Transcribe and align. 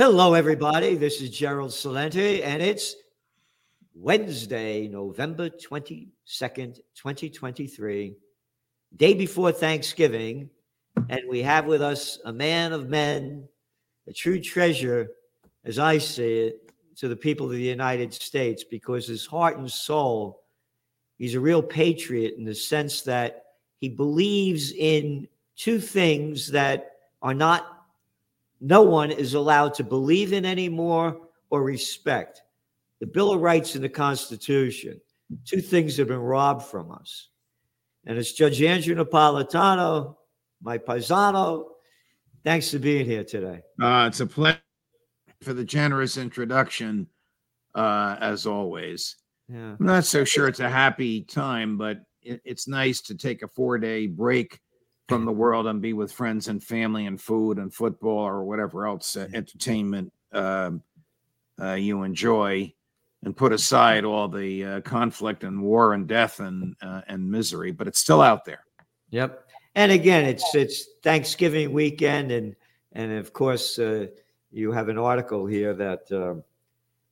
Hello, 0.00 0.32
everybody. 0.32 0.94
This 0.94 1.20
is 1.20 1.28
Gerald 1.28 1.72
Celente, 1.72 2.42
and 2.42 2.62
it's 2.62 2.96
Wednesday, 3.94 4.88
November 4.88 5.50
22nd, 5.50 6.08
2023, 6.94 8.14
day 8.96 9.12
before 9.12 9.52
Thanksgiving. 9.52 10.48
And 11.10 11.20
we 11.28 11.42
have 11.42 11.66
with 11.66 11.82
us 11.82 12.18
a 12.24 12.32
man 12.32 12.72
of 12.72 12.88
men, 12.88 13.46
a 14.08 14.12
true 14.14 14.40
treasure, 14.40 15.10
as 15.66 15.78
I 15.78 15.98
see 15.98 16.46
it, 16.46 16.72
to 16.96 17.06
the 17.06 17.14
people 17.14 17.44
of 17.44 17.52
the 17.52 17.60
United 17.60 18.14
States, 18.14 18.64
because 18.64 19.06
his 19.06 19.26
heart 19.26 19.58
and 19.58 19.70
soul, 19.70 20.44
he's 21.18 21.34
a 21.34 21.40
real 21.40 21.62
patriot 21.62 22.36
in 22.38 22.46
the 22.46 22.54
sense 22.54 23.02
that 23.02 23.44
he 23.80 23.90
believes 23.90 24.72
in 24.72 25.28
two 25.56 25.78
things 25.78 26.50
that 26.52 26.92
are 27.20 27.34
not 27.34 27.79
no 28.60 28.82
one 28.82 29.10
is 29.10 29.34
allowed 29.34 29.74
to 29.74 29.84
believe 29.84 30.32
in 30.32 30.44
anymore 30.44 31.16
or 31.48 31.62
respect. 31.62 32.42
The 33.00 33.06
Bill 33.06 33.32
of 33.32 33.40
Rights 33.40 33.74
and 33.74 33.82
the 33.82 33.88
Constitution, 33.88 35.00
two 35.46 35.60
things 35.60 35.96
have 35.96 36.08
been 36.08 36.18
robbed 36.18 36.64
from 36.64 36.92
us. 36.92 37.28
And 38.06 38.18
it's 38.18 38.32
Judge 38.32 38.62
Andrew 38.62 38.94
Napolitano, 38.94 40.16
my 40.62 40.78
paisano. 40.78 41.66
Thanks 42.44 42.70
for 42.70 42.78
being 42.78 43.06
here 43.06 43.24
today. 43.24 43.62
Uh, 43.80 44.06
it's 44.08 44.20
a 44.20 44.26
pleasure 44.26 44.60
for 45.42 45.54
the 45.54 45.64
generous 45.64 46.16
introduction, 46.16 47.06
uh, 47.74 48.16
as 48.20 48.46
always. 48.46 49.16
Yeah. 49.48 49.76
I'm 49.78 49.86
not 49.86 50.04
so 50.04 50.24
sure 50.24 50.48
it's 50.48 50.60
a 50.60 50.70
happy 50.70 51.22
time, 51.22 51.76
but 51.76 51.98
it, 52.22 52.40
it's 52.44 52.68
nice 52.68 53.00
to 53.02 53.14
take 53.14 53.42
a 53.42 53.48
four 53.48 53.78
day 53.78 54.06
break 54.06 54.60
from 55.10 55.24
the 55.24 55.32
world 55.32 55.66
and 55.66 55.82
be 55.82 55.92
with 55.92 56.10
friends 56.10 56.48
and 56.48 56.62
family 56.62 57.06
and 57.06 57.20
food 57.20 57.58
and 57.58 57.74
football 57.74 58.18
or 58.18 58.44
whatever 58.44 58.86
else 58.86 59.16
uh, 59.16 59.28
entertainment 59.34 60.12
uh, 60.32 60.70
uh, 61.60 61.74
you 61.74 62.02
enjoy 62.02 62.72
and 63.22 63.36
put 63.36 63.52
aside 63.52 64.04
all 64.04 64.28
the 64.28 64.64
uh, 64.64 64.80
conflict 64.80 65.44
and 65.44 65.60
war 65.60 65.92
and 65.92 66.06
death 66.06 66.40
and 66.40 66.74
uh, 66.80 67.02
and 67.08 67.30
misery 67.30 67.70
but 67.70 67.86
it's 67.86 67.98
still 67.98 68.22
out 68.22 68.44
there 68.44 68.64
Yep. 69.10 69.48
And 69.74 69.92
again, 69.92 70.24
it's 70.24 70.54
it's 70.54 70.86
Thanksgiving 71.02 71.72
weekend, 71.72 72.32
and 72.32 72.56
and 72.92 73.12
of 73.12 73.32
course 73.32 73.78
uh, 73.78 74.06
you 74.50 74.72
have 74.72 74.88
an 74.88 74.98
article 74.98 75.46
here 75.46 75.74
that 75.74 76.10
um, 76.10 76.42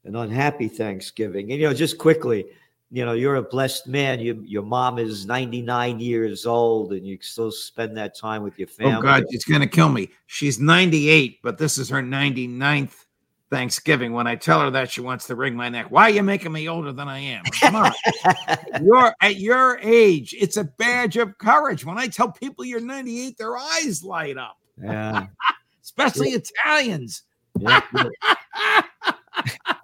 an 0.05 0.17
unhappy 0.17 0.69
Thanksgiving. 0.69 1.53
And 1.53 1.61
you 1.61 1.69
know, 1.69 1.75
just 1.75 1.99
quickly, 1.99 2.47
you 2.91 3.05
know, 3.05 3.13
you're 3.13 3.37
a 3.37 3.43
blessed 3.43 3.87
man. 3.87 4.19
You, 4.19 4.43
your 4.47 4.63
mom 4.63 4.99
is 4.99 5.27
99 5.27 6.01
years 6.01 6.47
old, 6.47 6.93
and 6.93 7.07
you 7.07 7.19
still 7.21 7.51
spend 7.51 7.97
that 7.99 8.17
time 8.17 8.43
with 8.43 8.59
your 8.59 8.69
family. 8.69 8.95
oh 8.95 9.03
god 9.03 9.25
it's 9.29 9.45
going 9.45 9.61
to 9.61 9.67
kill 9.67 9.89
me 9.89 10.09
she's 10.27 10.59
98 10.59 11.41
but 11.43 11.59
this 11.59 11.79
is 11.79 11.89
her 11.89 12.03
99th 12.03 13.05
thanksgiving 13.51 14.13
when 14.13 14.27
i 14.27 14.35
tell 14.35 14.61
her 14.61 14.71
that 14.71 14.91
she 14.91 15.01
wants 15.01 15.27
to 15.27 15.35
wring 15.35 15.55
my 15.55 15.69
neck 15.69 15.87
why 15.91 16.03
are 16.05 16.11
you 16.11 16.23
making 16.23 16.53
me 16.53 16.69
older 16.69 16.93
than 16.93 17.09
i 17.09 17.19
am 17.19 17.43
come 17.61 17.77
on 17.77 17.93
you're 18.83 19.15
at 19.23 19.37
your 19.37 19.79
age 19.83 20.35
it's 20.39 20.57
a 20.57 20.65
badge 20.65 21.17
of 21.17 21.37
courage 21.39 21.85
when 21.85 21.99
i 21.99 22.07
tell 22.07 22.31
people 22.31 22.65
you're 22.65 22.81
98 22.81 23.39
their 23.39 23.57
eyes 23.57 24.03
light 24.05 24.37
up 24.37 24.59
yeah. 24.83 25.27
especially 25.83 26.31
italians 26.31 27.23
yeah. 27.59 27.81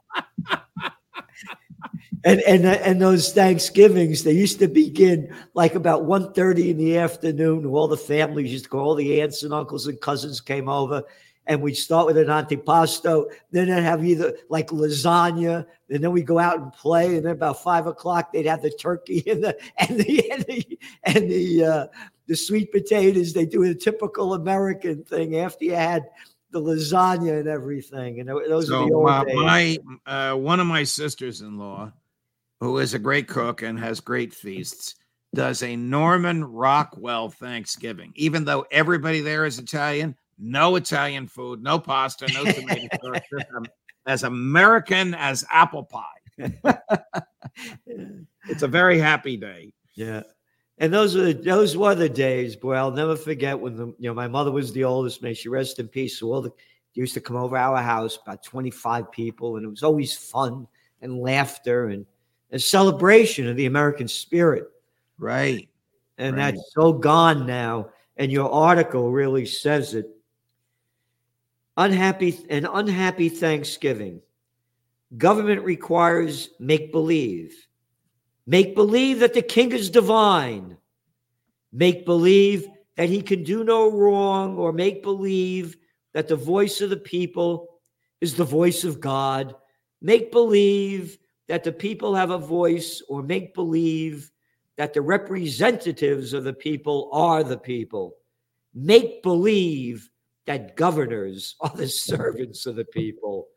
and 2.25 2.41
and 2.41 2.65
and 2.65 3.01
those 3.01 3.33
Thanksgivings 3.33 4.25
they 4.25 4.33
used 4.33 4.59
to 4.61 4.69
begin 4.69 5.35
like 5.53 5.75
about 5.75 6.05
1.30 6.05 6.71
in 6.71 6.79
the 6.79 6.97
afternoon. 6.97 7.67
All 7.67 7.87
the 7.87 7.97
families 7.97 8.51
used 8.51 8.65
to 8.65 8.71
go, 8.71 8.79
all 8.79 8.95
the 8.95 9.21
aunts 9.21 9.43
and 9.43 9.53
uncles 9.53 9.87
and 9.87 10.01
cousins 10.01 10.41
came 10.41 10.69
over, 10.69 11.03
and 11.47 11.61
we'd 11.61 11.75
start 11.75 12.07
with 12.07 12.17
an 12.17 12.29
antipasto. 12.29 13.27
Then 13.51 13.69
they'd 13.69 13.83
have 13.83 14.05
either 14.05 14.37
like 14.49 14.69
lasagna, 14.69 15.67
and 15.91 16.03
then 16.03 16.13
we'd 16.13 16.27
go 16.27 16.39
out 16.39 16.59
and 16.59 16.73
play. 16.73 17.17
And 17.17 17.27
then 17.27 17.33
about 17.33 17.63
five 17.63 17.87
o'clock 17.87 18.33
they'd 18.33 18.47
have 18.47 18.63
the 18.63 18.71
turkey 18.71 19.23
and 19.31 19.45
the 19.45 19.59
and 19.77 19.99
the 19.99 20.31
and 20.31 20.45
the 20.45 20.79
and 21.05 21.31
the, 21.31 21.65
uh, 21.65 21.87
the 22.27 22.37
sweet 22.37 22.73
potatoes. 22.73 23.35
They 23.35 23.45
do 23.45 23.65
a 23.65 23.75
typical 23.75 24.33
American 24.33 25.05
thing 25.05 25.37
after 25.37 25.67
you 25.67 25.75
had 25.75 26.09
the 26.53 26.61
lasagna 26.63 27.41
and 27.41 27.49
everything. 27.49 28.21
And 28.21 28.31
those 28.31 28.71
are 28.71 28.89
the 28.89 28.95
old 28.95 29.11
uh, 29.11 29.25
days. 29.25 29.37
my 29.37 29.79
uh, 30.07 30.37
one 30.37 30.59
of 30.61 30.67
my 30.67 30.85
sisters-in-law 30.85 31.93
who 32.65 32.79
is 32.79 32.95
a 32.95 32.99
great 32.99 33.29
cook 33.29 33.63
and 33.63 33.79
has 33.79 34.01
great 34.01 34.33
feasts 34.33 34.95
does 35.35 35.63
a 35.63 35.77
norman 35.77 36.45
rockwell 36.45 37.29
thanksgiving 37.29 38.13
even 38.15 38.45
though 38.45 38.65
everybody 38.71 39.21
there 39.21 39.45
is 39.45 39.59
italian 39.59 40.15
no 40.39 40.77
italian 40.77 41.27
food 41.27 41.63
no 41.63 41.79
pasta 41.79 42.27
no 42.33 42.45
tomato 42.53 42.89
sauce 43.03 43.67
as 44.07 44.23
american 44.23 45.15
as 45.15 45.45
apple 45.51 45.85
pie 45.85 46.03
it's 48.49 48.63
a 48.63 48.69
very 48.69 48.99
happy 48.99 49.37
day 49.37 49.73
Yeah. 49.95 50.23
And 50.79 50.93
those 50.93 51.15
are 51.15 51.33
the, 51.33 51.33
those 51.33 51.77
were 51.77 51.95
the 51.95 52.09
days, 52.09 52.57
boy. 52.57 52.75
I'll 52.75 52.91
never 52.91 53.17
forget 53.17 53.59
when 53.59 53.77
the 53.77 53.87
you 53.87 54.09
know 54.09 54.15
my 54.15 54.27
mother 54.27 54.51
was 54.51 54.73
the 54.73 54.85
oldest. 54.85 55.23
May 55.23 55.35
she 55.35 55.49
rest 55.49 55.79
in 55.79 55.89
peace. 55.89 56.19
So 56.19 56.33
all 56.33 56.43
the 56.43 56.51
used 56.95 57.15
to 57.15 57.21
come 57.21 57.37
over 57.37 57.57
our 57.57 57.81
house, 57.81 58.19
about 58.21 58.43
25 58.43 59.11
people, 59.13 59.57
and 59.57 59.65
it 59.65 59.69
was 59.69 59.83
always 59.83 60.17
fun 60.17 60.67
and 61.01 61.19
laughter 61.19 61.87
and 61.87 62.07
a 62.55 62.59
celebration 62.59 63.49
of 63.49 63.57
the 63.57 63.67
American 63.67 64.09
spirit. 64.09 64.71
right 65.19 65.69
And 66.19 66.37
Right. 66.37 66.55
that's 66.55 66.73
so 66.73 66.93
gone 66.93 67.47
now. 67.47 67.91
And 68.17 68.31
your 68.31 68.49
article 68.51 69.11
really 69.11 69.45
says 69.45 69.95
it. 69.95 70.09
Unhappy 71.77 72.39
an 72.51 72.67
unhappy 72.67 73.29
Thanksgiving. 73.29 74.23
Government 75.19 75.65
requires 75.65 76.51
make 76.61 76.93
believe. 76.93 77.67
Make 78.47 78.77
believe 78.77 79.19
that 79.19 79.35
the 79.35 79.43
king 79.43 79.73
is 79.73 79.91
divine. 79.91 80.77
Make 81.73 82.05
believe 82.05 82.69
that 82.97 83.09
he 83.09 83.21
can 83.21 83.43
do 83.43 83.65
no 83.65 83.91
wrong, 83.91 84.57
or 84.57 84.73
make 84.73 85.03
believe 85.03 85.77
that 86.13 86.29
the 86.29 86.37
voice 86.37 86.81
of 86.81 86.91
the 86.91 86.97
people 86.97 87.81
is 88.21 88.37
the 88.37 88.45
voice 88.45 88.85
of 88.85 89.01
God. 89.01 89.57
Make 90.01 90.31
believe 90.31 91.19
that 91.49 91.65
the 91.65 91.73
people 91.73 92.15
have 92.15 92.31
a 92.31 92.39
voice, 92.39 93.03
or 93.09 93.23
make 93.23 93.55
believe 93.55 94.31
that 94.77 94.93
the 94.93 95.03
representatives 95.03 96.33
of 96.33 96.45
the 96.45 96.53
people 96.53 97.11
are 97.13 97.45
the 97.45 97.59
people. 97.59 98.17
Make 98.75 99.23
believe 99.23 100.11
that 100.47 100.77
governors 100.77 101.57
are 101.61 101.73
the 101.75 101.89
servants 102.11 102.67
of 102.67 102.77
the 102.77 102.85
people. 102.85 103.49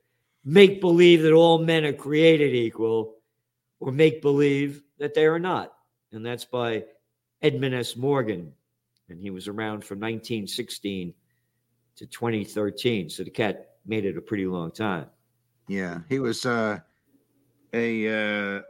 Make 0.44 0.80
believe 0.80 1.24
that 1.24 1.34
all 1.34 1.60
men 1.60 1.86
are 1.86 1.94
created 1.94 2.54
equal, 2.54 3.16
or 3.80 3.92
make 3.92 4.22
believe 4.22 4.84
that 5.00 5.14
they 5.14 5.26
are 5.26 5.40
not. 5.40 5.74
And 6.12 6.26
that's 6.26 6.46
by 6.46 6.86
Edmund 7.42 7.76
S. 7.76 7.96
Morgan. 7.96 8.54
And 9.10 9.20
he 9.20 9.30
was 9.30 9.48
around 9.48 9.84
from 9.84 10.00
1916 10.00 11.14
to 11.98 12.06
2013. 12.06 13.10
So 13.10 13.24
the 13.24 13.30
cat 13.30 13.78
made 13.86 14.06
it 14.06 14.18
a 14.18 14.22
pretty 14.22 14.46
long 14.46 14.72
time. 14.72 15.08
Yeah, 15.68 16.00
he 16.08 16.20
was 16.20 16.46
uh, 16.46 16.80
a 17.78 18.58
uh, 18.58 18.62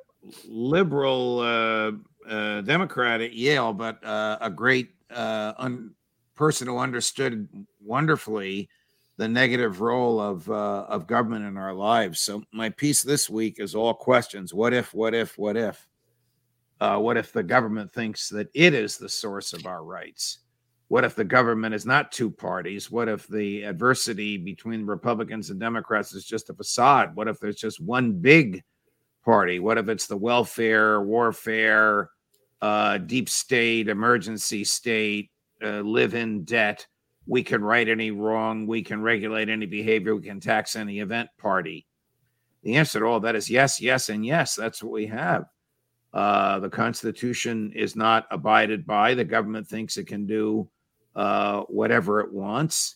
liberal 0.47 1.39
uh, 1.39 1.91
uh, 2.29 2.61
Democrat 2.61 3.21
at 3.21 3.33
Yale, 3.33 3.73
but 3.73 3.99
a 4.03 4.51
great 4.53 4.91
un- 5.09 5.93
person 6.35 6.67
who 6.67 6.77
understood 6.77 7.47
wonderfully 7.81 8.69
the 9.17 9.27
negative 9.27 9.81
role 9.81 10.19
of 10.19 10.49
uh, 10.49 10.85
of 10.87 11.07
government 11.07 11.45
in 11.45 11.57
our 11.57 11.73
lives. 11.73 12.19
So 12.19 12.43
my 12.53 12.69
piece 12.69 13.01
this 13.01 13.29
week 13.29 13.59
is 13.59 13.75
all 13.75 13.93
questions: 13.93 14.53
What 14.53 14.73
if? 14.73 14.93
What 14.93 15.13
if? 15.13 15.37
What 15.37 15.57
if? 15.57 15.87
Uh, 16.79 16.99
what 16.99 17.17
if 17.17 17.33
the 17.33 17.43
government 17.43 17.91
thinks 17.91 18.29
that 18.29 18.49
it 18.53 18.75
is 18.75 18.97
the 18.97 19.09
source 19.09 19.53
of 19.53 19.65
our 19.65 19.83
rights? 19.83 20.39
What 20.89 21.03
if 21.03 21.15
the 21.15 21.25
government 21.25 21.73
is 21.73 21.85
not 21.85 22.11
two 22.11 22.29
parties? 22.29 22.91
What 22.91 23.09
if 23.09 23.27
the 23.27 23.63
adversity 23.63 24.37
between 24.37 24.85
Republicans 24.85 25.49
and 25.49 25.59
Democrats 25.59 26.13
is 26.13 26.23
just 26.23 26.49
a 26.49 26.53
facade? 26.53 27.15
What 27.15 27.27
if 27.27 27.39
there's 27.39 27.57
just 27.57 27.81
one 27.81 28.13
big 28.13 28.63
party? 29.27 29.59
What 29.59 29.77
if 29.77 29.89
it's 29.89 30.07
the 30.07 30.15
welfare, 30.15 31.01
warfare, 31.01 32.11
uh, 32.61 32.97
deep 32.99 33.27
state, 33.27 33.89
emergency 33.89 34.63
state, 34.63 35.29
uh, 35.61 35.81
live 35.81 36.15
in 36.15 36.45
debt? 36.45 36.87
We 37.25 37.43
can 37.43 37.61
right 37.61 37.89
any 37.89 38.11
wrong. 38.11 38.67
We 38.67 38.81
can 38.81 39.01
regulate 39.01 39.49
any 39.49 39.65
behavior. 39.65 40.15
We 40.15 40.21
can 40.21 40.39
tax 40.39 40.77
any 40.77 41.01
event 41.01 41.29
party. 41.37 41.85
The 42.63 42.77
answer 42.77 43.01
to 43.01 43.05
all 43.05 43.19
that 43.19 43.35
is 43.35 43.49
yes, 43.49 43.81
yes, 43.81 44.07
and 44.07 44.25
yes. 44.25 44.55
That's 44.55 44.81
what 44.81 44.93
we 44.93 45.07
have. 45.07 45.43
Uh, 46.13 46.59
the 46.59 46.69
Constitution 46.69 47.73
is 47.75 47.97
not 47.97 48.27
abided 48.31 48.87
by. 48.87 49.13
The 49.13 49.25
government 49.25 49.67
thinks 49.67 49.97
it 49.97 50.07
can 50.07 50.25
do 50.25 50.69
uh, 51.17 51.63
whatever 51.63 52.21
it 52.21 52.31
wants. 52.31 52.95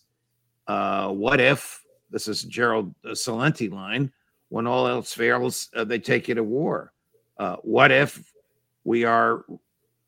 Uh, 0.65 1.09
what 1.09 1.41
if 1.41 1.83
this 2.09 2.29
is 2.29 2.43
Gerald 2.43 2.95
Celente 3.05 3.69
line? 3.69 4.13
When 4.51 4.67
all 4.67 4.85
else 4.85 5.13
fails, 5.13 5.69
uh, 5.73 5.85
they 5.85 5.97
take 5.97 6.27
you 6.27 6.35
to 6.35 6.43
war. 6.43 6.91
Uh, 7.37 7.55
what 7.61 7.89
if 7.89 8.33
we 8.83 9.05
are 9.05 9.45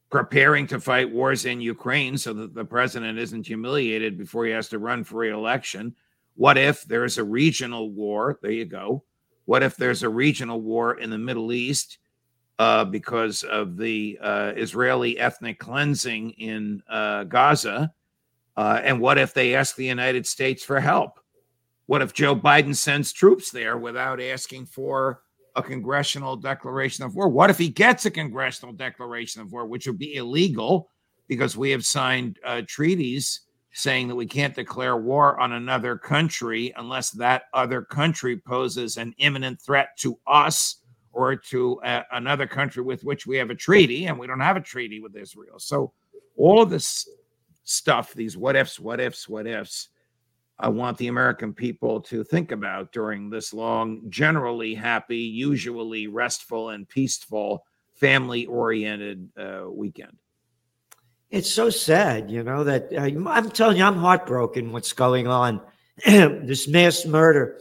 preparing 0.10 0.68
to 0.68 0.81
fight 0.81 1.10
wars 1.10 1.45
in 1.45 1.62
Ukraine 1.62 2.18
so 2.18 2.34
that 2.34 2.54
the 2.54 2.66
president 2.66 3.18
isn't 3.18 3.48
humiliated 3.48 4.18
before 4.18 4.45
he 4.45 4.51
has 4.51 4.68
to 4.68 4.80
run 4.80 5.06
for 5.06 5.19
re-election? 5.19 5.95
What 6.36 6.57
if 6.57 6.84
there's 6.84 7.18
a 7.18 7.24
regional 7.24 7.90
war? 7.92 8.38
There 8.42 8.51
you 8.51 8.66
go. 8.66 9.06
What 9.45 9.63
if 9.63 9.78
there's 9.78 10.04
a 10.04 10.10
regional 10.10 10.60
war 10.60 11.00
in 11.00 11.10
the 11.10 11.18
Middle 11.18 11.54
East 11.54 12.00
uh, 12.60 12.84
because 12.84 13.44
of 13.44 13.78
the 13.78 14.19
uh, 14.22 14.51
Israeli 14.57 15.18
ethnic 15.19 15.57
cleansing 15.57 16.31
in 16.31 16.84
uh, 16.89 17.24
Gaza? 17.24 17.94
Uh, 18.57 18.81
and 18.84 19.00
what 19.00 19.18
if 19.18 19.34
they 19.34 19.56
ask 19.56 19.78
the 19.78 19.86
United 19.86 20.28
States 20.28 20.66
for 20.66 20.81
help? 20.81 21.23
What 21.85 22.01
if 22.01 22.13
Joe 22.13 22.35
Biden 22.35 22.75
sends 22.75 23.12
troops 23.12 23.51
there 23.51 23.77
without 23.77 24.21
asking 24.21 24.68
for 24.68 25.21
a 25.56 25.62
congressional 25.62 26.35
declaration 26.35 27.03
of 27.03 27.15
war? 27.15 27.30
What 27.30 27.50
if 27.50 27.57
he 27.57 27.69
gets 27.69 28.06
a 28.06 28.12
congressional 28.12 28.74
declaration 28.74 29.41
of 29.41 29.51
war, 29.51 29.65
which 29.65 29.85
would 29.88 30.00
be 30.00 30.15
illegal 30.15 30.89
because 31.27 31.57
we 31.57 31.71
have 31.71 31.85
signed 31.85 32.39
uh, 32.45 32.62
treaties 32.68 33.41
saying 33.74 34.07
that 34.07 34.15
we 34.15 34.25
can't 34.25 34.56
declare 34.56 34.97
war 34.97 35.39
on 35.39 35.53
another 35.53 35.97
country 35.97 36.71
unless 36.77 37.09
that 37.12 37.44
other 37.53 37.81
country 37.81 38.38
poses 38.38 38.97
an 38.97 39.13
imminent 39.18 39.59
threat 39.59 39.89
to 39.97 40.18
us 40.27 40.77
or 41.12 41.36
to 41.36 41.81
uh, 41.81 42.03
another 42.12 42.47
country 42.47 42.83
with 42.83 43.03
which 43.03 43.25
we 43.25 43.38
have 43.38 43.50
a 43.50 43.56
treaty, 43.56 44.06
and 44.06 44.18
we 44.18 44.27
don't 44.27 44.39
have 44.39 44.57
a 44.57 44.62
treaty 44.62 45.00
with 45.00 45.15
Israel. 45.15 45.59
So, 45.59 45.94
all 46.38 46.62
of 46.62 46.69
this 46.69 47.07
stuff, 47.63 48.13
these 48.13 48.36
what 48.36 48.56
ifs, 48.56 48.79
what 48.79 49.00
ifs, 49.00 49.29
what 49.29 49.45
ifs, 49.45 49.89
I 50.59 50.69
want 50.69 50.97
the 50.97 51.07
American 51.07 51.53
people 51.53 52.01
to 52.01 52.23
think 52.23 52.51
about 52.51 52.91
during 52.91 53.29
this 53.29 53.53
long, 53.53 54.03
generally 54.09 54.75
happy, 54.75 55.17
usually 55.17 56.07
restful 56.07 56.69
and 56.69 56.88
peaceful, 56.88 57.65
family 57.95 58.45
oriented 58.45 59.29
uh, 59.38 59.65
weekend. 59.69 60.17
It's 61.31 61.50
so 61.50 61.71
sad, 61.71 62.29
you 62.29 62.44
know, 62.44 62.63
that 62.63 62.94
uh, 62.94 63.29
I'm 63.29 63.50
telling 63.50 63.77
you, 63.77 63.83
I'm 63.83 63.97
heartbroken 63.97 64.71
what's 64.71 64.94
going 64.94 65.27
on. 65.27 65.61
this 66.05 66.67
mass 66.67 67.05
murder 67.05 67.59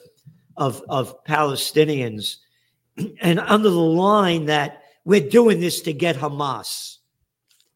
of, 0.56 0.82
of 0.88 1.24
Palestinians, 1.24 2.36
and 3.20 3.40
under 3.40 3.70
the 3.70 3.78
line 3.78 4.46
that 4.46 4.82
we're 5.04 5.28
doing 5.28 5.60
this 5.60 5.80
to 5.82 5.92
get 5.92 6.16
Hamas. 6.16 6.98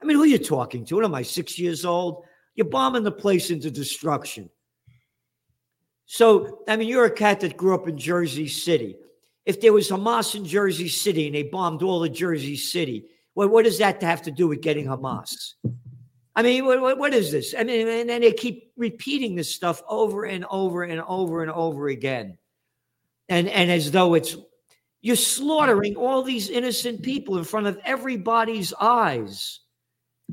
I 0.01 0.05
mean, 0.05 0.17
who 0.17 0.25
are 0.25 0.27
you 0.27 0.39
talking 0.39 0.85
to? 0.85 0.97
What 0.97 1.05
am 1.05 1.15
I, 1.15 1.23
six 1.23 1.59
years 1.59 1.85
old? 1.85 2.25
You're 2.55 2.69
bombing 2.69 3.03
the 3.03 3.13
place 3.13 3.51
into 3.51 3.71
destruction. 3.71 4.51
So, 6.07 6.61
I 6.69 6.77
mean, 6.77 6.89
you're 6.89 7.05
a 7.05 7.11
cat 7.11 7.41
that 7.41 7.57
grew 7.57 7.75
up 7.75 7.89
in 7.89 7.99
Jersey 7.99 8.49
City. 8.49 8.97
If 9.45 9.61
there 9.61 9.73
was 9.73 9.91
Hamas 9.91 10.35
in 10.35 10.45
Jersey 10.45 10.89
City 10.89 11.27
and 11.27 11.35
they 11.35 11.43
bombed 11.43 11.83
all 11.83 12.03
of 12.03 12.13
Jersey 12.13 12.57
City, 12.57 13.07
well, 13.35 13.49
what 13.49 13.65
does 13.65 13.79
that 13.79 14.03
have 14.03 14.23
to 14.23 14.31
do 14.31 14.49
with 14.49 14.61
getting 14.61 14.87
Hamas? 14.87 15.55
I 16.35 16.43
mean, 16.43 16.65
what, 16.65 16.99
what 16.99 17.15
is 17.15 17.33
this? 17.33 17.55
I 17.57 17.65
mean, 17.65 17.89
and 17.89 18.09
then 18.09 18.21
they 18.21 18.33
keep 18.33 18.73
repeating 18.77 19.35
this 19.35 19.55
stuff 19.55 19.83
over 19.89 20.25
and 20.25 20.45
over 20.51 20.85
and 20.85 21.01
over 21.03 21.43
and 21.43 21.51
over 21.51 21.89
again. 21.89 22.39
And, 23.29 23.49
and 23.49 23.71
as 23.71 23.91
though 23.91 24.15
it's, 24.15 24.37
you're 25.01 25.17
slaughtering 25.17 25.97
all 25.97 26.23
these 26.23 26.51
innocent 26.51 27.03
people 27.03 27.39
in 27.39 27.45
front 27.45 27.67
of 27.67 27.79
everybody's 27.85 28.73
eyes. 28.75 29.61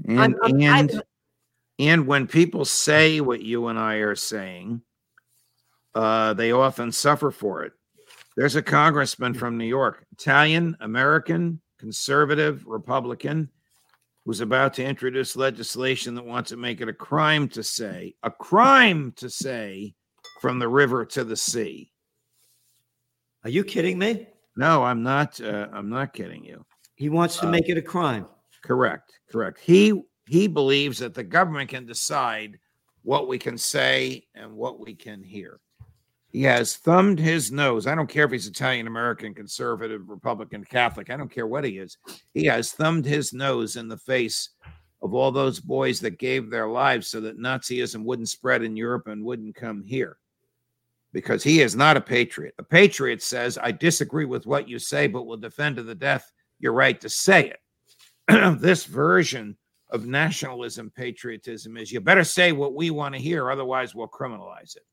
And, 0.07 0.19
I'm, 0.19 0.35
I'm, 0.43 0.61
and, 0.61 1.03
and 1.79 2.07
when 2.07 2.27
people 2.27 2.65
say 2.65 3.21
what 3.21 3.41
you 3.41 3.67
and 3.67 3.79
I 3.79 3.95
are 3.95 4.15
saying, 4.15 4.81
uh, 5.95 6.33
they 6.33 6.51
often 6.51 6.91
suffer 6.91 7.31
for 7.31 7.63
it. 7.63 7.73
There's 8.35 8.55
a 8.55 8.61
congressman 8.61 9.33
from 9.33 9.57
New 9.57 9.65
York, 9.65 10.05
Italian, 10.11 10.75
American, 10.79 11.61
conservative, 11.77 12.65
Republican 12.65 13.49
who's 14.25 14.39
about 14.39 14.73
to 14.75 14.83
introduce 14.83 15.35
legislation 15.35 16.15
that 16.15 16.25
wants 16.25 16.49
to 16.49 16.57
make 16.57 16.81
it 16.81 16.87
a 16.87 16.93
crime 16.93 17.47
to 17.49 17.63
say, 17.63 18.15
a 18.23 18.31
crime 18.31 19.11
to 19.17 19.29
say 19.29 19.93
from 20.39 20.59
the 20.59 20.67
river 20.67 21.05
to 21.05 21.23
the 21.23 21.35
sea. 21.35 21.91
Are 23.43 23.49
you 23.49 23.63
kidding 23.63 23.99
me? 23.99 24.27
No, 24.55 24.83
I'm 24.83 25.03
not. 25.03 25.41
Uh, 25.41 25.67
I'm 25.73 25.89
not 25.89 26.13
kidding 26.13 26.45
you. 26.45 26.65
He 26.95 27.09
wants 27.09 27.37
to 27.39 27.47
uh, 27.47 27.49
make 27.49 27.67
it 27.67 27.77
a 27.77 27.81
crime. 27.81 28.25
Correct. 28.63 29.11
Correct. 29.29 29.59
He 29.59 30.01
he 30.27 30.47
believes 30.47 30.99
that 30.99 31.13
the 31.13 31.23
government 31.23 31.69
can 31.69 31.85
decide 31.85 32.59
what 33.01 33.27
we 33.27 33.37
can 33.37 33.57
say 33.57 34.25
and 34.35 34.53
what 34.53 34.79
we 34.79 34.95
can 34.95 35.21
hear. 35.21 35.59
He 36.33 36.41
has 36.41 36.75
thumbed 36.75 37.19
his 37.19 37.51
nose. 37.51 37.85
I 37.85 37.93
don't 37.93 38.09
care 38.09 38.25
if 38.25 38.31
he's 38.31 38.47
Italian 38.47 38.87
American, 38.87 39.35
conservative, 39.35 40.09
Republican, 40.09 40.63
Catholic. 40.63 41.11
I 41.11 41.15
don't 41.15 41.31
care 41.31 41.45
what 41.45 41.63
he 41.63 41.77
is. 41.77 41.95
He 42.33 42.45
has 42.45 42.71
thumbed 42.71 43.05
his 43.05 43.33
nose 43.33 43.75
in 43.75 43.87
the 43.87 43.97
face 43.97 44.49
of 45.03 45.13
all 45.13 45.31
those 45.31 45.59
boys 45.59 45.99
that 45.99 46.17
gave 46.17 46.49
their 46.49 46.67
lives 46.67 47.07
so 47.07 47.21
that 47.21 47.37
Nazism 47.37 48.03
wouldn't 48.03 48.29
spread 48.29 48.63
in 48.63 48.75
Europe 48.75 49.07
and 49.07 49.23
wouldn't 49.23 49.53
come 49.53 49.83
here. 49.83 50.17
Because 51.11 51.43
he 51.43 51.61
is 51.61 51.75
not 51.75 51.97
a 51.97 52.01
patriot. 52.01 52.55
A 52.57 52.63
patriot 52.63 53.21
says, 53.21 53.59
I 53.61 53.71
disagree 53.71 54.25
with 54.25 54.47
what 54.47 54.67
you 54.67 54.79
say, 54.79 55.05
but 55.05 55.27
will 55.27 55.37
defend 55.37 55.75
to 55.75 55.83
the 55.83 55.93
death 55.93 56.31
your 56.57 56.73
right 56.73 56.99
to 57.01 57.09
say 57.09 57.53
it. 58.27 58.59
this 58.59 58.85
version 58.85 59.55
of 59.91 60.07
nationalism 60.07 60.91
patriotism 60.95 61.77
is 61.77 61.91
you 61.91 62.01
better 62.01 62.23
say 62.23 62.53
what 62.53 62.73
we 62.73 62.89
want 62.89 63.13
to 63.13 63.21
hear, 63.21 63.51
otherwise, 63.51 63.93
we'll 63.93 64.07
criminalize 64.07 64.75
it. 64.75 64.83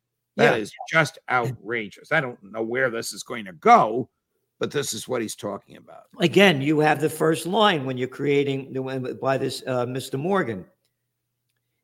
That 0.40 0.56
yeah. 0.56 0.62
is 0.62 0.72
just 0.88 1.18
outrageous. 1.30 2.12
I 2.12 2.20
don't 2.22 2.42
know 2.42 2.62
where 2.62 2.88
this 2.88 3.12
is 3.12 3.22
going 3.22 3.44
to 3.44 3.52
go, 3.52 4.08
but 4.58 4.70
this 4.70 4.94
is 4.94 5.06
what 5.06 5.20
he's 5.20 5.36
talking 5.36 5.76
about. 5.76 6.04
Again, 6.18 6.62
you 6.62 6.80
have 6.80 6.98
the 6.98 7.10
first 7.10 7.44
line 7.44 7.84
when 7.84 7.98
you're 7.98 8.08
creating 8.08 8.72
by 9.20 9.36
this 9.36 9.62
uh, 9.66 9.84
Mr. 9.84 10.18
Morgan. 10.18 10.64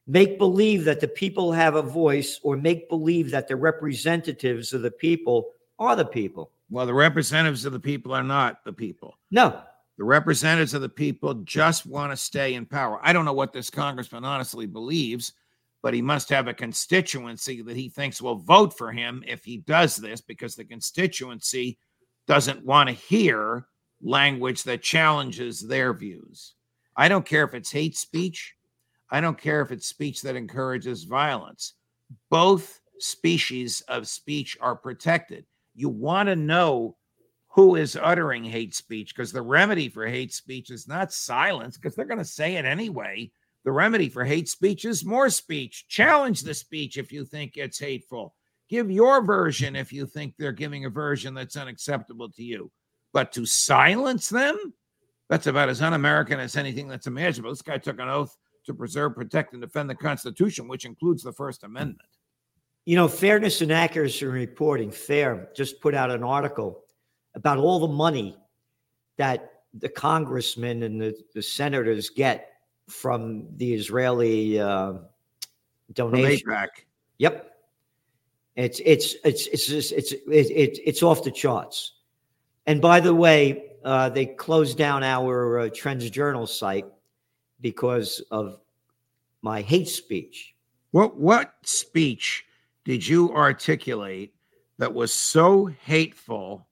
Make 0.06 0.38
believe 0.38 0.84
that 0.84 1.00
the 1.00 1.08
people 1.08 1.52
have 1.52 1.74
a 1.74 1.82
voice, 1.82 2.40
or 2.42 2.56
make 2.56 2.88
believe 2.88 3.30
that 3.30 3.46
the 3.46 3.56
representatives 3.56 4.72
of 4.72 4.80
the 4.80 4.90
people 4.90 5.50
are 5.78 5.94
the 5.94 6.06
people. 6.06 6.50
Well, 6.70 6.86
the 6.86 6.94
representatives 6.94 7.66
of 7.66 7.74
the 7.74 7.80
people 7.80 8.14
are 8.14 8.22
not 8.22 8.64
the 8.64 8.72
people. 8.72 9.18
No. 9.30 9.60
The 9.98 10.04
representatives 10.04 10.72
of 10.72 10.80
the 10.80 10.88
people 10.88 11.34
just 11.44 11.84
want 11.84 12.10
to 12.10 12.16
stay 12.16 12.54
in 12.54 12.64
power. 12.64 13.00
I 13.02 13.12
don't 13.12 13.26
know 13.26 13.34
what 13.34 13.52
this 13.52 13.68
congressman 13.68 14.24
honestly 14.24 14.64
believes 14.64 15.34
but 15.86 15.94
he 15.94 16.02
must 16.02 16.28
have 16.30 16.48
a 16.48 16.52
constituency 16.52 17.62
that 17.62 17.76
he 17.76 17.88
thinks 17.88 18.20
will 18.20 18.40
vote 18.40 18.76
for 18.76 18.90
him 18.90 19.22
if 19.24 19.44
he 19.44 19.58
does 19.58 19.94
this 19.94 20.20
because 20.20 20.56
the 20.56 20.64
constituency 20.64 21.78
doesn't 22.26 22.66
want 22.66 22.88
to 22.88 22.92
hear 22.92 23.68
language 24.02 24.64
that 24.64 24.82
challenges 24.82 25.60
their 25.60 25.94
views. 25.94 26.54
I 26.96 27.06
don't 27.06 27.24
care 27.24 27.44
if 27.44 27.54
it's 27.54 27.70
hate 27.70 27.96
speech. 27.96 28.56
I 29.12 29.20
don't 29.20 29.40
care 29.40 29.60
if 29.60 29.70
it's 29.70 29.86
speech 29.86 30.22
that 30.22 30.34
encourages 30.34 31.04
violence. 31.04 31.74
Both 32.30 32.80
species 32.98 33.80
of 33.82 34.08
speech 34.08 34.58
are 34.60 34.74
protected. 34.74 35.46
You 35.76 35.88
want 35.88 36.28
to 36.28 36.34
know 36.34 36.96
who 37.46 37.76
is 37.76 37.96
uttering 38.02 38.42
hate 38.42 38.75
speech 38.75 39.14
because 39.14 39.30
the 39.30 39.40
remedy 39.40 39.88
for 39.88 40.04
hate 40.04 40.34
speech 40.34 40.70
is 40.72 40.88
not 40.88 41.12
silence 41.12 41.76
because 41.76 41.94
they're 41.94 42.06
going 42.06 42.18
to 42.18 42.25
say 42.25 42.56
it 42.56 42.64
anyway. 42.64 43.30
The 43.66 43.73
remedy 43.73 44.08
for 44.08 44.25
hate 44.25 44.49
speech 44.49 44.85
is 44.85 45.04
more 45.04 45.28
speech. 45.28 45.87
Challenge 45.88 46.40
the 46.40 46.54
speech 46.54 46.96
if 46.99 47.11
you 47.11 47.25
think 47.25 47.56
it's 47.56 47.80
hateful. 47.80 48.32
Give 48.70 48.92
your 48.92 49.25
version 49.25 49.75
if 49.75 49.92
you 49.92 50.06
think 50.06 50.35
they're 50.38 50.52
giving 50.52 50.85
a 50.85 50.90
version 50.90 51.35
that's 51.35 51.56
unacceptable 51.56 52.30
to 52.30 52.44
you. 52.44 52.70
But 53.12 53.32
to 53.32 53.44
silence 53.44 54.28
them, 54.28 54.73
that's 55.28 55.49
about 55.49 55.68
as 55.68 55.82
un 55.82 55.94
American 55.94 56.38
as 56.38 56.56
anything 56.56 56.87
that's 56.87 57.08
imaginable. 57.08 57.50
This 57.50 57.61
guy 57.61 57.78
took 57.78 57.99
an 57.99 58.08
oath 58.08 58.37
to 58.66 58.75
preserve, 58.75 59.16
protect, 59.16 59.52
and 59.52 59.61
defend 59.61 59.90
the 59.90 59.96
Constitution, 59.96 60.68
which 60.68 60.85
includes 60.85 61.25
the 61.25 61.32
First 61.32 61.64
Amendment. 61.64 62.08
You 62.85 62.94
know, 62.94 63.08
Fairness 63.08 63.62
and 63.62 63.73
Accuracy 63.73 64.26
in 64.26 64.30
Reporting, 64.30 64.92
FAIR, 64.92 65.49
just 65.56 65.80
put 65.80 65.92
out 65.92 66.12
an 66.12 66.23
article 66.23 66.85
about 67.35 67.58
all 67.58 67.80
the 67.80 67.88
money 67.88 68.37
that 69.18 69.54
the 69.75 69.88
congressmen 69.88 70.85
and 70.85 71.00
the, 71.00 71.16
the 71.35 71.42
senators 71.42 72.11
get 72.11 72.52
from 72.88 73.47
the 73.57 73.75
Israeli 73.75 74.61
uh, 74.61 74.95
donation. 75.93 76.49
Yep. 77.19 77.52
It's 78.57 78.81
it's 78.85 79.14
it's 79.25 79.47
it's 79.49 79.66
just, 79.66 79.93
it's 79.93 80.14
it's 80.28 80.81
it's 80.85 81.02
off 81.02 81.23
the 81.23 81.31
charts. 81.31 81.93
And 82.66 82.81
by 82.81 83.00
the 83.00 83.14
way, 83.14 83.73
uh, 83.85 84.09
they 84.09 84.26
closed 84.26 84.78
down 84.78 85.02
our 85.05 85.61
uh, 85.61 85.69
Trends 85.75 86.09
Journal 86.11 86.47
site 86.47 86.87
because 87.61 88.21
of 88.31 88.59
my 89.43 89.61
hate 89.61 89.88
speech. 89.88 90.55
What 90.90 91.16
what 91.16 91.55
speech 91.62 92.47
did 92.85 93.07
you 93.07 93.35
articulate 93.35 94.33
that 94.78 94.93
was 94.93 95.12
so 95.12 95.66
hateful 95.66 96.66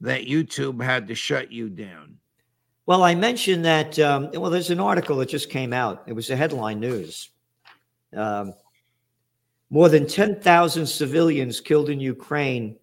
that 0.00 0.26
YouTube 0.26 0.82
had 0.82 1.08
to 1.08 1.14
shut 1.14 1.50
you 1.50 1.68
down? 1.70 2.18
Well, 2.86 3.02
I 3.02 3.14
mentioned 3.14 3.64
that. 3.64 3.98
Um, 3.98 4.30
well, 4.32 4.50
there's 4.50 4.70
an 4.70 4.80
article 4.80 5.16
that 5.18 5.28
just 5.28 5.50
came 5.50 5.72
out. 5.72 6.02
It 6.06 6.12
was 6.12 6.30
a 6.30 6.36
headline 6.36 6.80
news. 6.80 7.30
Um, 8.14 8.54
more 9.70 9.88
than 9.88 10.06
10,000 10.06 10.86
civilians 10.86 11.60
killed 11.60 11.88
in 11.88 12.00
Ukraine 12.00 12.76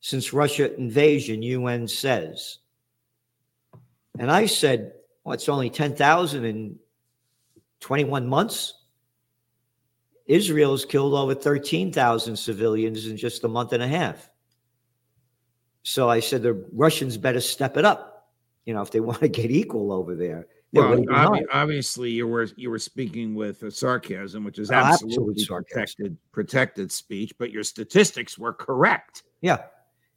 since 0.00 0.32
Russia 0.32 0.74
invasion, 0.76 1.42
UN 1.42 1.88
says. 1.88 2.58
And 4.18 4.30
I 4.30 4.46
said, 4.46 4.92
well, 5.24 5.34
it's 5.34 5.48
only 5.48 5.68
10,000 5.68 6.44
in 6.44 6.78
21 7.80 8.26
months. 8.26 8.74
Israel 10.26 10.72
has 10.72 10.84
killed 10.84 11.14
over 11.14 11.34
13,000 11.34 12.36
civilians 12.36 13.06
in 13.06 13.16
just 13.16 13.44
a 13.44 13.48
month 13.48 13.72
and 13.72 13.82
a 13.82 13.88
half. 13.88 14.30
So 15.82 16.08
I 16.08 16.20
said 16.20 16.42
the 16.42 16.66
Russians 16.72 17.16
better 17.16 17.40
step 17.40 17.76
it 17.76 17.84
up, 17.84 18.15
you 18.66 18.74
know, 18.74 18.82
if 18.82 18.90
they 18.90 19.00
want 19.10 19.20
to 19.20 19.28
get 19.28 19.50
equal 19.50 19.92
over 19.92 20.14
there. 20.14 20.46
Well, 20.72 21.02
ob- 21.10 21.42
obviously, 21.52 22.10
you 22.10 22.26
were 22.26 22.48
you 22.56 22.68
were 22.68 22.78
speaking 22.78 23.34
with 23.34 23.72
sarcasm, 23.72 24.44
which 24.44 24.58
is 24.58 24.70
absolutely 24.70 25.46
protected 25.46 26.18
protected 26.32 26.92
speech, 26.92 27.32
but 27.38 27.50
your 27.50 27.62
statistics 27.62 28.36
were 28.36 28.52
correct. 28.52 29.22
Yeah, 29.40 29.62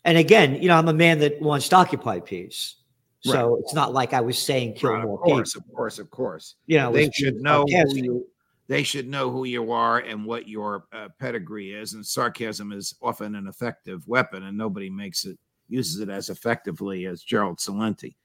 and 0.04 0.18
again, 0.18 0.62
you 0.62 0.68
know, 0.68 0.76
I'm 0.76 0.90
a 0.90 0.94
man 0.94 1.20
that 1.20 1.42
wants 1.42 1.70
to 1.70 1.78
occupy 1.78 2.20
peace. 2.20 2.76
So 3.22 3.54
right. 3.54 3.60
it's 3.64 3.74
not 3.74 3.94
like 3.94 4.14
I 4.14 4.22
was 4.22 4.40
saying 4.40 4.74
kill 4.74 4.92
right, 4.92 5.04
more 5.04 5.16
of 5.16 5.22
course, 5.22 5.54
people. 5.54 5.70
Of 5.70 5.76
course, 5.76 6.00
of 6.00 6.10
course. 6.10 6.56
You 6.68 6.78
know, 6.78 6.92
they 6.92 7.10
should 7.12 7.36
know 7.36 7.66
who 7.68 7.96
you, 7.96 8.28
they 8.68 8.84
should 8.84 9.08
know 9.08 9.30
who 9.30 9.44
you 9.44 9.72
are 9.72 10.00
and 10.00 10.26
what 10.26 10.48
your 10.48 10.86
uh, 10.94 11.10
pedigree 11.20 11.74
is. 11.74 11.94
And 11.94 12.06
sarcasm 12.06 12.72
is 12.72 12.96
often 13.02 13.36
an 13.36 13.48
effective 13.48 14.08
weapon, 14.08 14.44
and 14.44 14.58
nobody 14.58 14.90
makes 14.90 15.26
it 15.26 15.38
uses 15.68 16.00
it 16.00 16.10
as 16.10 16.30
effectively 16.30 17.06
as 17.06 17.22
Gerald 17.22 17.60
Celente. 17.60 18.16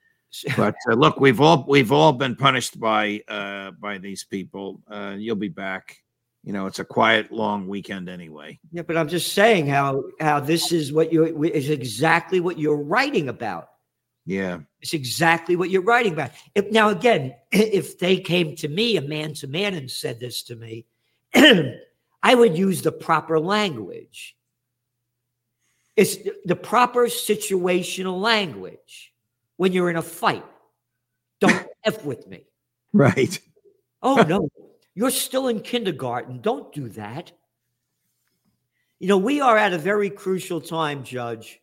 But 0.56 0.76
uh, 0.88 0.94
look, 0.94 1.20
we've 1.20 1.40
all 1.40 1.64
we've 1.68 1.92
all 1.92 2.12
been 2.12 2.34
punished 2.34 2.80
by 2.80 3.22
uh, 3.28 3.72
by 3.72 3.98
these 3.98 4.24
people. 4.24 4.80
Uh, 4.88 5.14
you'll 5.16 5.36
be 5.36 5.48
back. 5.48 5.98
You 6.42 6.52
know 6.52 6.66
it's 6.66 6.78
a 6.78 6.84
quiet 6.84 7.32
long 7.32 7.68
weekend 7.68 8.08
anyway. 8.08 8.58
Yeah 8.70 8.82
but 8.82 8.98
i'm 8.98 9.08
just 9.08 9.32
saying 9.32 9.66
how 9.66 10.04
how 10.20 10.40
this 10.40 10.72
is 10.72 10.92
what 10.92 11.10
you 11.10 11.42
is 11.44 11.70
exactly 11.70 12.40
what 12.40 12.58
you're 12.58 12.82
writing 12.82 13.28
about. 13.28 13.68
Yeah. 14.26 14.60
It's 14.80 14.94
exactly 14.94 15.54
what 15.56 15.70
you're 15.70 15.82
writing 15.82 16.12
about. 16.12 16.32
If, 16.54 16.70
now 16.70 16.90
again 16.90 17.34
if 17.52 17.98
they 17.98 18.18
came 18.18 18.56
to 18.56 18.68
me 18.68 18.96
a 18.96 19.02
man 19.02 19.34
to 19.34 19.46
man 19.46 19.74
and 19.74 19.90
said 19.90 20.20
this 20.20 20.42
to 20.44 20.56
me 20.56 20.86
i 21.34 22.34
would 22.34 22.58
use 22.58 22.82
the 22.82 22.92
proper 22.92 23.40
language. 23.40 24.36
It's 25.96 26.18
the 26.44 26.56
proper 26.56 27.06
situational 27.06 28.20
language 28.20 29.13
when 29.56 29.72
you're 29.72 29.90
in 29.90 29.96
a 29.96 30.02
fight 30.02 30.44
don't 31.40 31.66
f 31.84 32.04
with 32.04 32.26
me 32.26 32.44
right 32.92 33.40
oh 34.02 34.16
no 34.28 34.48
you're 34.94 35.10
still 35.10 35.48
in 35.48 35.60
kindergarten. 35.60 36.40
Don't 36.40 36.72
do 36.72 36.88
that. 36.90 37.32
You 39.00 39.08
know, 39.08 39.18
we 39.18 39.40
are 39.40 39.56
at 39.56 39.72
a 39.72 39.78
very 39.78 40.08
crucial 40.08 40.60
time, 40.60 41.02
Judge. 41.02 41.60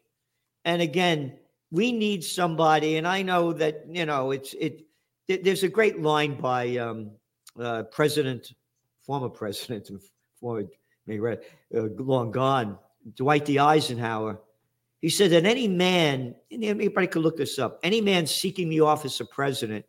And 0.66 0.82
again, 0.82 1.38
we 1.72 1.92
need 1.92 2.24
somebody. 2.24 2.98
And 2.98 3.08
I 3.08 3.22
know 3.22 3.54
that, 3.54 3.86
you 3.90 4.06
know, 4.06 4.32
it's, 4.32 4.54
it, 4.54 4.84
there's 5.28 5.64
a 5.64 5.70
great 5.70 6.02
line 6.02 6.40
by 6.40 6.76
um, 6.76 7.12
uh, 7.60 7.84
President, 7.84 8.52
former 9.02 9.30
president, 9.30 9.90
former, 10.40 10.66
uh, 11.10 11.82
long 11.98 12.32
gone, 12.32 12.78
Dwight 13.16 13.46
D. 13.46 13.58
Eisenhower. 13.58 14.40
He 15.02 15.10
said 15.10 15.32
that 15.32 15.46
any 15.46 15.68
man, 15.68 16.36
anybody 16.52 17.08
could 17.08 17.24
look 17.24 17.38
this 17.38 17.58
up, 17.58 17.80
any 17.84 18.02
man 18.02 18.28
seeking 18.28 18.70
the 18.70 18.82
office 18.82 19.20
of 19.20 19.30
president 19.32 19.86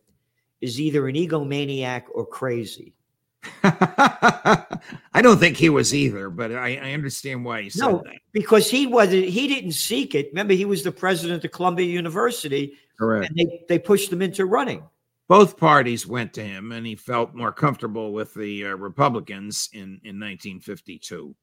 is 0.59 0.81
either 0.81 1.07
an 1.07 1.15
egomaniac 1.15 2.03
or 2.13 2.25
crazy. 2.25 2.93
I 3.63 5.21
don't 5.21 5.37
think 5.37 5.57
he 5.57 5.69
was 5.69 5.93
either, 5.93 6.29
but 6.29 6.53
I, 6.53 6.77
I 6.77 6.91
understand 6.93 7.45
why 7.45 7.63
he 7.63 7.69
said 7.69 7.85
no, 7.85 8.01
that. 8.05 8.15
Because 8.31 8.69
he 8.69 8.87
wasn't 8.87 9.25
he 9.25 9.47
didn't 9.47 9.73
seek 9.73 10.15
it. 10.15 10.29
Remember, 10.31 10.53
he 10.53 10.65
was 10.65 10.83
the 10.83 10.91
president 10.91 11.43
of 11.43 11.51
Columbia 11.51 11.85
University. 11.85 12.73
Correct. 12.97 13.29
And 13.29 13.37
they, 13.37 13.65
they 13.67 13.79
pushed 13.79 14.11
him 14.11 14.21
into 14.21 14.45
running. 14.45 14.83
Both 15.27 15.57
parties 15.57 16.07
went 16.07 16.33
to 16.33 16.43
him, 16.43 16.71
and 16.71 16.85
he 16.85 16.95
felt 16.95 17.33
more 17.33 17.51
comfortable 17.51 18.13
with 18.13 18.33
the 18.33 18.67
uh, 18.67 18.69
Republicans 18.75 19.69
in, 19.73 19.99
in 20.03 20.19
1952. 20.19 21.35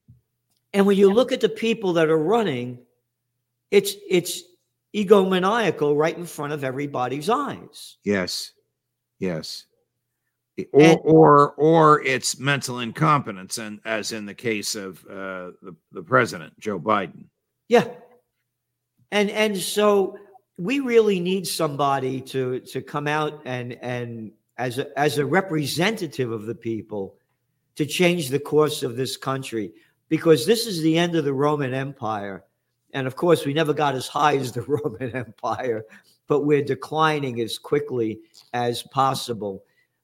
And 0.73 0.87
when 0.87 0.97
you 0.97 1.13
look 1.13 1.33
at 1.33 1.41
the 1.41 1.49
people 1.49 1.93
that 1.95 2.09
are 2.09 2.19
running, 2.19 2.79
it's 3.71 3.95
it's 4.09 4.43
egomaniacal 4.95 5.97
right 5.97 6.17
in 6.17 6.27
front 6.27 6.53
of 6.53 6.65
everybody's 6.65 7.31
eyes. 7.31 7.99
Yes. 8.05 8.53
Yes 9.19 9.65
or 10.73 10.83
and, 10.83 11.01
or 11.05 11.53
or 11.53 12.03
it's 12.03 12.39
mental 12.39 12.81
incompetence 12.81 13.59
and 13.59 13.81
as 13.85 14.13
in 14.13 14.27
the 14.27 14.35
case 14.35 14.75
of 14.75 15.05
uh, 15.07 15.53
the, 15.63 15.75
the 15.93 16.03
president 16.03 16.59
joe 16.59 16.79
biden 16.79 17.25
yeah 17.69 17.87
and 19.13 19.31
and 19.31 19.57
so 19.57 20.19
we 20.59 20.81
really 20.81 21.21
need 21.21 21.47
somebody 21.47 22.21
to 22.21 22.61
to 22.61 22.81
come 22.81 23.07
out 23.07 23.41
and 23.45 23.73
and 23.75 24.33
as 24.59 24.79
a, 24.79 24.99
as 24.99 25.19
a 25.19 25.25
representative 25.25 26.31
of 26.31 26.47
the 26.47 26.55
people 26.55 27.17
to 27.77 27.87
change 27.87 28.29
the 28.29 28.41
course 28.41 28.83
of 28.83 28.97
this 28.97 29.17
country 29.17 29.73
because 30.09 30.45
this 30.45 30.67
is 30.67 30.83
the 30.83 30.99
end 30.99 31.15
of 31.15 31.25
the 31.25 31.33
roman 31.33 31.75
empire 31.75 32.45
and 32.93 33.07
of 33.07 33.17
course 33.17 33.45
we 33.45 33.53
never 33.53 33.73
got 33.73 33.95
as 33.95 34.09
high 34.09 34.37
as 34.37 34.53
the 34.53 34.63
roman 34.69 35.15
empire 35.15 35.85
but 36.27 36.41
we're 36.41 36.63
declining 36.63 37.41
as 37.41 37.59
quickly 37.59 38.21
as 38.53 38.83
possible 38.85 39.63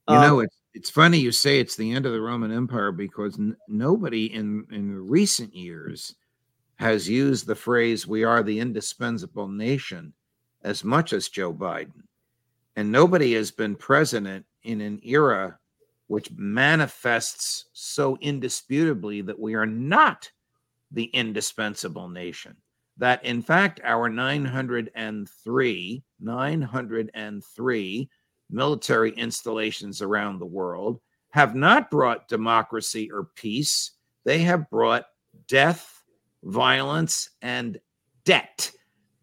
you 0.09 0.15
um, 0.17 0.23
know, 0.23 0.41
it's 0.41 0.57
it's 0.77 0.91
funny 0.91 1.19
you 1.19 1.33
say 1.33 1.59
it's 1.59 1.75
the 1.75 1.93
end 1.93 2.05
of 2.05 2.13
the 2.13 2.21
Roman 2.21 2.53
Empire 2.53 2.93
because 2.93 3.39
n- 3.39 3.57
nobody 3.67 4.27
in 4.27 4.67
in 4.71 5.09
recent 5.09 5.55
years 5.55 6.15
has 6.77 7.09
used 7.09 7.47
the 7.47 7.55
phrase 7.55 8.07
"we 8.07 8.25
are 8.25 8.43
the 8.43 8.61
indispensable 8.61 9.49
nation" 9.49 10.13
as 10.63 10.85
much 10.85 11.15
as 11.15 11.31
Joe 11.31 11.53
Biden, 11.53 12.03
and 12.77 12.93
nobody 12.93 13.33
has 13.35 13.51
been 13.51 13.75
president 13.75 14.45
in 14.65 14.83
an 14.83 15.01
era 15.03 15.59
which 16.09 16.31
manifests 16.37 17.65
so 17.73 18.19
indisputably 18.21 19.23
that 19.23 19.41
we 19.41 19.55
are 19.55 19.67
not 19.67 20.31
the 20.93 21.05
indispensable 21.05 22.09
nation. 22.09 22.55
That 22.99 23.25
in 23.25 23.43
fact, 23.43 23.81
our 23.85 24.09
903, 24.09 26.03
903 26.21 28.11
military 28.49 29.11
installations 29.13 30.03
around 30.03 30.39
the 30.39 30.47
world 30.47 31.01
have 31.31 31.55
not 31.55 31.91
brought 31.91 32.29
democracy 32.29 33.11
or 33.11 33.29
peace. 33.35 33.93
They 34.25 34.39
have 34.39 34.71
brought 34.71 35.07
death, 35.49 36.03
violence, 36.43 37.31
and 37.43 37.79
debt 38.25 38.73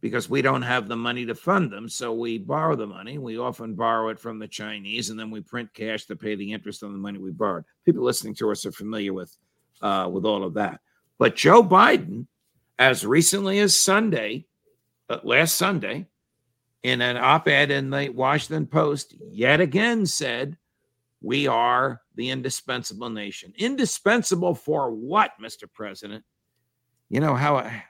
because 0.03 0.29
we 0.29 0.41
don't 0.41 0.61
have 0.61 0.89
the 0.89 0.95
money 0.97 1.25
to 1.25 1.33
fund 1.33 1.71
them. 1.71 1.87
So 1.87 2.13
we 2.13 2.37
borrow 2.37 2.75
the 2.75 2.85
money. 2.85 3.17
We 3.17 3.37
often 3.37 3.73
borrow 3.73 4.09
it 4.09 4.19
from 4.19 4.37
the 4.37 4.47
Chinese 4.47 5.09
and 5.09 5.17
then 5.17 5.31
we 5.31 5.39
print 5.39 5.73
cash 5.73 6.05
to 6.05 6.15
pay 6.15 6.35
the 6.35 6.51
interest 6.51 6.83
on 6.83 6.91
the 6.91 6.99
money 6.99 7.19
we 7.19 7.31
borrowed. 7.31 7.63
People 7.85 8.03
listening 8.03 8.35
to 8.35 8.51
us 8.51 8.65
are 8.65 8.71
familiar 8.73 9.13
with, 9.13 9.35
uh, 9.81 10.09
with 10.11 10.25
all 10.25 10.43
of 10.43 10.53
that. 10.55 10.81
But 11.19 11.37
Joe 11.37 11.63
Biden, 11.63 12.27
as 12.79 13.05
recently 13.05 13.59
as 13.59 13.79
Sunday, 13.79 14.45
uh, 15.09 15.19
last 15.23 15.55
Sunday, 15.55 16.07
in 16.83 17.01
an 17.01 17.17
op 17.17 17.47
ed 17.47 17.71
in 17.71 17.89
the 17.89 18.09
Washington 18.09 18.67
Post, 18.67 19.15
yet 19.19 19.61
again 19.61 20.05
said, 20.05 20.57
We 21.21 21.47
are 21.47 22.01
the 22.15 22.29
indispensable 22.29 23.09
nation. 23.09 23.53
Indispensable 23.57 24.55
for 24.55 24.91
what, 24.91 25.31
Mr. 25.41 25.71
President? 25.71 26.23
You 27.09 27.19
know 27.19 27.35
how 27.35 27.57
I, 27.57 27.83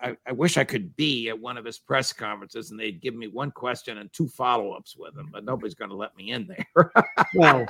I, 0.00 0.16
I, 0.24 0.32
wish 0.32 0.56
I 0.56 0.62
could 0.62 0.94
be 0.94 1.28
at 1.30 1.38
one 1.38 1.56
of 1.56 1.64
his 1.64 1.80
press 1.80 2.12
conferences 2.12 2.70
and 2.70 2.78
they'd 2.78 3.00
give 3.00 3.14
me 3.14 3.26
one 3.26 3.50
question 3.50 3.98
and 3.98 4.12
two 4.12 4.28
follow 4.28 4.70
ups 4.70 4.94
with 4.96 5.16
him, 5.16 5.30
but 5.32 5.44
nobody's 5.44 5.74
going 5.74 5.90
to 5.90 5.96
let 5.96 6.16
me 6.16 6.30
in 6.30 6.46
there. 6.46 6.92
well, 7.34 7.66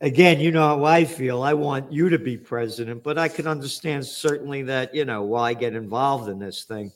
again, 0.00 0.40
you 0.40 0.50
know 0.50 0.66
how 0.66 0.84
I 0.84 1.04
feel. 1.04 1.42
I 1.42 1.54
want 1.54 1.92
you 1.92 2.08
to 2.08 2.18
be 2.18 2.36
president, 2.36 3.02
but 3.02 3.18
I 3.18 3.28
can 3.28 3.46
understand 3.46 4.06
certainly 4.06 4.62
that, 4.62 4.94
you 4.94 5.04
know, 5.04 5.22
why 5.22 5.54
get 5.54 5.74
involved 5.74 6.28
in 6.28 6.38
this 6.38 6.64
thing. 6.64 6.92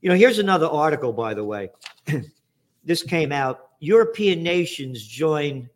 You 0.00 0.10
know, 0.10 0.16
here's 0.16 0.38
another 0.38 0.66
article, 0.66 1.12
by 1.12 1.34
the 1.34 1.44
way. 1.44 1.70
this 2.84 3.02
came 3.02 3.32
out. 3.32 3.70
European 3.80 4.42
nations 4.42 5.06
join 5.06 5.68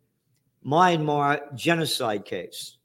Myanmar 0.65 1.53
genocide 1.55 2.25
case. 2.25 2.77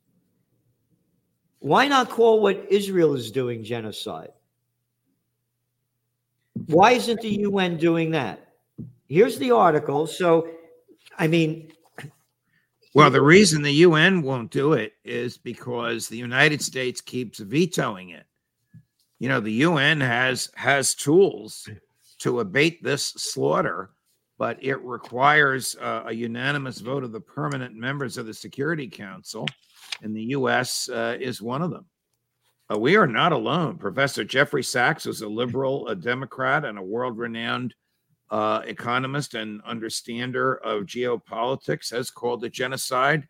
Why 1.61 1.89
not 1.89 2.11
call 2.11 2.41
what 2.41 2.67
Israel 2.71 3.15
is 3.15 3.31
doing 3.31 3.65
genocide? 3.65 4.33
Why 6.67 6.93
isn't 6.93 7.21
the 7.21 7.41
UN 7.41 7.79
doing 7.79 8.11
that? 8.13 8.49
Here's 9.09 9.39
the 9.39 9.51
article. 9.51 10.07
So, 10.07 10.49
I 11.19 11.27
mean, 11.27 11.73
well, 12.95 13.11
the 13.11 13.23
reason 13.23 13.63
the 13.63 13.71
UN 13.73 14.23
won't 14.23 14.51
do 14.51 14.73
it 14.73 14.95
is 15.05 15.37
because 15.37 16.09
the 16.09 16.17
United 16.17 16.63
States 16.63 17.01
keeps 17.01 17.39
vetoing 17.39 18.11
it 18.11 18.27
you 19.19 19.29
know 19.29 19.41
the 19.41 19.53
UN 19.53 20.01
has 20.01 20.51
has 20.55 20.95
tools 20.95 21.69
to 22.19 22.41
abate 22.41 22.83
this 22.83 23.07
slaughter, 23.07 23.91
but 24.39 24.63
it 24.63 24.77
requires 24.83 25.77
uh, 25.81 26.05
a 26.07 26.13
unanimous 26.13 26.81
vote 26.81 27.05
of 27.05 27.13
the 27.13 27.21
permanent 27.21 27.75
members 27.75 28.19
of 28.19 28.27
the 28.27 28.35
Security 28.35 28.89
Council, 28.89 29.47
and 30.03 30.15
the 30.15 30.25
U.S. 30.25 30.89
Uh, 30.89 31.17
is 31.19 31.41
one 31.41 31.63
of 31.63 31.71
them. 31.71 31.87
Uh, 32.71 32.79
we 32.79 32.97
are 32.97 33.07
not 33.07 33.33
alone. 33.33 33.79
Professor 33.79 34.25
Jeffrey 34.25 34.63
Sachs 34.63 35.07
is 35.07 35.23
a 35.23 35.29
liberal, 35.29 35.89
a 35.89 35.95
Democrat, 35.95 36.65
and 36.65 36.79
a 36.79 36.83
world-renowned 36.83 37.75
uh, 38.35 38.61
economist 38.67 39.35
and 39.35 39.61
understander 39.73 40.49
of 40.71 40.87
geopolitics, 40.95 41.87
has 41.97 42.11
called 42.11 42.45
it 42.45 42.53
genocide. 42.53 43.23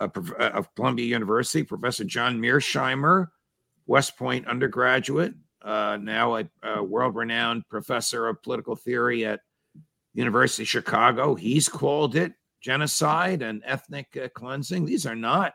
uh, 0.00 0.50
of 0.50 0.74
Columbia 0.74 1.06
University, 1.06 1.62
Professor 1.62 2.04
John 2.04 2.40
Mearsheimer, 2.40 3.28
West 3.86 4.16
Point 4.16 4.46
undergraduate, 4.46 5.34
uh, 5.62 5.98
now 6.00 6.36
a, 6.36 6.48
a 6.62 6.82
world-renowned 6.82 7.68
professor 7.68 8.28
of 8.28 8.42
political 8.42 8.76
theory 8.76 9.24
at 9.24 9.40
University 10.14 10.62
of 10.64 10.68
Chicago. 10.68 11.34
He's 11.34 11.68
called 11.68 12.16
it 12.16 12.32
genocide 12.60 13.42
and 13.42 13.62
ethnic 13.64 14.16
uh, 14.16 14.28
cleansing. 14.34 14.84
These 14.84 15.06
are 15.06 15.16
not 15.16 15.54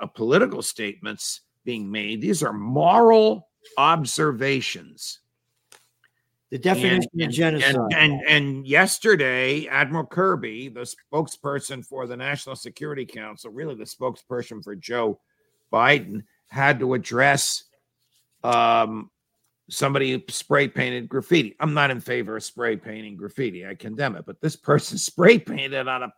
uh, 0.00 0.06
political 0.06 0.62
statements 0.62 1.42
being 1.64 1.90
made. 1.90 2.20
These 2.20 2.42
are 2.42 2.52
moral 2.52 3.48
observations. 3.78 5.20
The 6.54 6.60
definition 6.60 7.10
and, 7.14 7.22
of 7.22 7.30
genocide. 7.32 7.74
And, 7.74 7.92
and, 7.96 8.22
and 8.28 8.64
yesterday, 8.64 9.66
Admiral 9.66 10.06
Kirby, 10.06 10.68
the 10.68 10.86
spokesperson 11.12 11.84
for 11.84 12.06
the 12.06 12.16
National 12.16 12.54
Security 12.54 13.04
Council, 13.04 13.50
really 13.50 13.74
the 13.74 13.82
spokesperson 13.82 14.62
for 14.62 14.76
Joe 14.76 15.18
Biden, 15.72 16.22
had 16.46 16.78
to 16.78 16.94
address 16.94 17.64
um, 18.44 19.10
somebody 19.68 20.12
who 20.12 20.22
spray 20.28 20.68
painted 20.68 21.08
graffiti. 21.08 21.56
I'm 21.58 21.74
not 21.74 21.90
in 21.90 21.98
favor 21.98 22.36
of 22.36 22.44
spray 22.44 22.76
painting 22.76 23.16
graffiti. 23.16 23.66
I 23.66 23.74
condemn 23.74 24.14
it. 24.14 24.24
But 24.24 24.40
this 24.40 24.54
person 24.54 24.96
spray 24.98 25.40
painted 25.40 25.88
on 25.88 26.04
a 26.04 26.12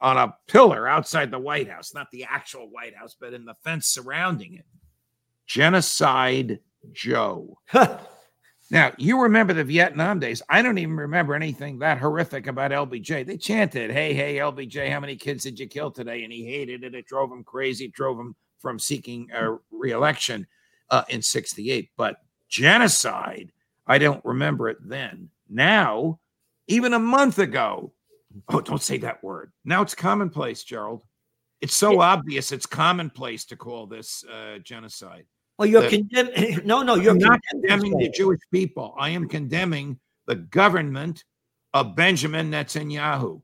on 0.00 0.16
a 0.16 0.36
pillar 0.46 0.86
outside 0.86 1.32
the 1.32 1.38
White 1.40 1.68
House, 1.68 1.94
not 1.94 2.12
the 2.12 2.22
actual 2.30 2.70
White 2.70 2.94
House, 2.94 3.16
but 3.20 3.34
in 3.34 3.44
the 3.44 3.56
fence 3.64 3.88
surrounding 3.88 4.54
it. 4.54 4.66
Genocide 5.48 6.60
Joe. 6.92 7.58
now, 8.72 8.92
you 8.98 9.20
remember 9.20 9.52
the 9.52 9.64
Vietnam 9.64 10.20
days. 10.20 10.42
I 10.48 10.62
don't 10.62 10.78
even 10.78 10.96
remember 10.96 11.34
anything 11.34 11.80
that 11.80 11.98
horrific 11.98 12.46
about 12.46 12.70
LBJ. 12.70 13.26
They 13.26 13.36
chanted, 13.36 13.90
Hey, 13.90 14.14
hey, 14.14 14.36
LBJ, 14.36 14.90
how 14.90 15.00
many 15.00 15.16
kids 15.16 15.42
did 15.42 15.58
you 15.58 15.66
kill 15.66 15.90
today? 15.90 16.22
And 16.22 16.32
he 16.32 16.44
hated 16.44 16.84
it. 16.84 16.94
It 16.94 17.06
drove 17.06 17.32
him 17.32 17.42
crazy, 17.42 17.86
it 17.86 17.92
drove 17.92 18.18
him 18.18 18.36
from 18.60 18.78
seeking 18.78 19.28
a 19.34 19.56
reelection 19.72 20.46
uh, 20.90 21.02
in 21.08 21.20
68. 21.20 21.90
But 21.96 22.18
genocide, 22.48 23.50
I 23.88 23.98
don't 23.98 24.24
remember 24.24 24.68
it 24.68 24.78
then. 24.80 25.30
Now, 25.48 26.20
even 26.68 26.92
a 26.92 26.98
month 27.00 27.40
ago, 27.40 27.92
oh, 28.48 28.60
don't 28.60 28.80
say 28.80 28.98
that 28.98 29.24
word. 29.24 29.50
Now 29.64 29.82
it's 29.82 29.96
commonplace, 29.96 30.62
Gerald. 30.62 31.02
It's 31.60 31.76
so 31.76 32.00
obvious. 32.00 32.52
It's 32.52 32.66
commonplace 32.66 33.44
to 33.46 33.56
call 33.56 33.86
this 33.86 34.24
uh, 34.24 34.58
genocide. 34.58 35.26
Well, 35.60 35.68
you're 35.68 35.90
condemning. 35.90 36.62
No, 36.64 36.82
no, 36.82 36.94
you're 36.94 37.14
not 37.14 37.38
condemning 37.50 37.98
the 37.98 38.08
Jewish 38.08 38.40
people. 38.50 38.94
I 38.98 39.10
am 39.10 39.28
condemning 39.28 40.00
the 40.26 40.36
government 40.36 41.22
of 41.74 41.94
Benjamin 41.94 42.50
Netanyahu, 42.50 43.42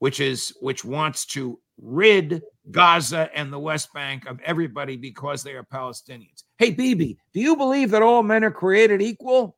which 0.00 0.18
is 0.18 0.56
which 0.60 0.84
wants 0.84 1.24
to 1.26 1.60
rid 1.80 2.42
Gaza 2.72 3.30
and 3.32 3.52
the 3.52 3.60
West 3.60 3.94
Bank 3.94 4.26
of 4.26 4.40
everybody 4.40 4.96
because 4.96 5.44
they 5.44 5.52
are 5.52 5.62
Palestinians. 5.62 6.42
Hey, 6.58 6.72
Bibi, 6.72 7.16
do 7.32 7.40
you 7.40 7.54
believe 7.54 7.92
that 7.92 8.02
all 8.02 8.24
men 8.24 8.42
are 8.42 8.50
created 8.50 9.00
equal? 9.00 9.56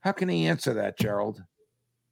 How 0.00 0.12
can 0.12 0.30
he 0.30 0.46
answer 0.46 0.72
that, 0.72 0.98
Gerald? 0.98 1.44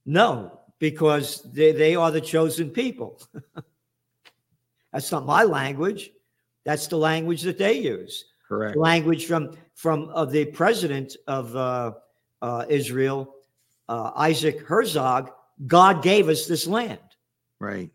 No, 0.04 0.60
because 0.78 1.40
they, 1.54 1.72
they 1.72 1.94
are 1.96 2.10
the 2.10 2.20
chosen 2.20 2.68
people. 2.68 3.18
That's 4.92 5.10
not 5.10 5.24
my 5.24 5.44
language. 5.44 6.10
That's 6.66 6.86
the 6.86 6.98
language 6.98 7.40
that 7.42 7.56
they 7.56 7.78
use. 7.80 8.26
Correct. 8.48 8.76
Language 8.76 9.26
from 9.26 9.56
from 9.74 10.10
uh, 10.14 10.24
the 10.24 10.44
president 10.46 11.16
of 11.26 11.56
uh, 11.56 11.92
uh, 12.42 12.64
Israel, 12.68 13.34
uh, 13.88 14.12
Isaac 14.16 14.60
Herzog. 14.60 15.30
God 15.66 16.02
gave 16.02 16.28
us 16.28 16.46
this 16.46 16.66
land. 16.66 16.98
Right. 17.58 17.90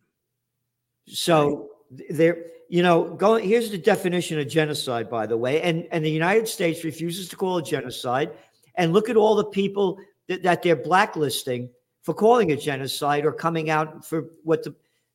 So 1.06 1.70
right. 1.92 2.08
there, 2.10 2.46
you 2.70 2.84
know, 2.84 3.14
go. 3.16 3.36
Here's 3.36 3.70
the 3.70 3.78
definition 3.78 4.40
of 4.40 4.48
genocide, 4.48 5.10
by 5.10 5.28
the 5.28 5.38
way, 5.38 5.62
and 5.62 5.88
and 5.92 6.04
the 6.04 6.12
United 6.12 6.48
States 6.48 6.84
refuses 6.84 7.30
to 7.30 7.36
call 7.36 7.60
it 7.60 7.66
genocide. 7.66 8.32
And 8.76 8.94
look 8.94 9.10
at 9.10 9.18
all 9.18 9.36
the 9.36 9.46
people 9.46 10.00
that, 10.28 10.42
that 10.44 10.64
they're 10.64 10.76
blacklisting 10.76 11.70
for 12.02 12.14
calling 12.14 12.50
it 12.50 12.62
genocide 12.62 13.26
or 13.26 13.34
coming 13.34 13.70
out 13.70 14.06
for 14.06 14.30
what 14.44 14.64
the 14.64 14.74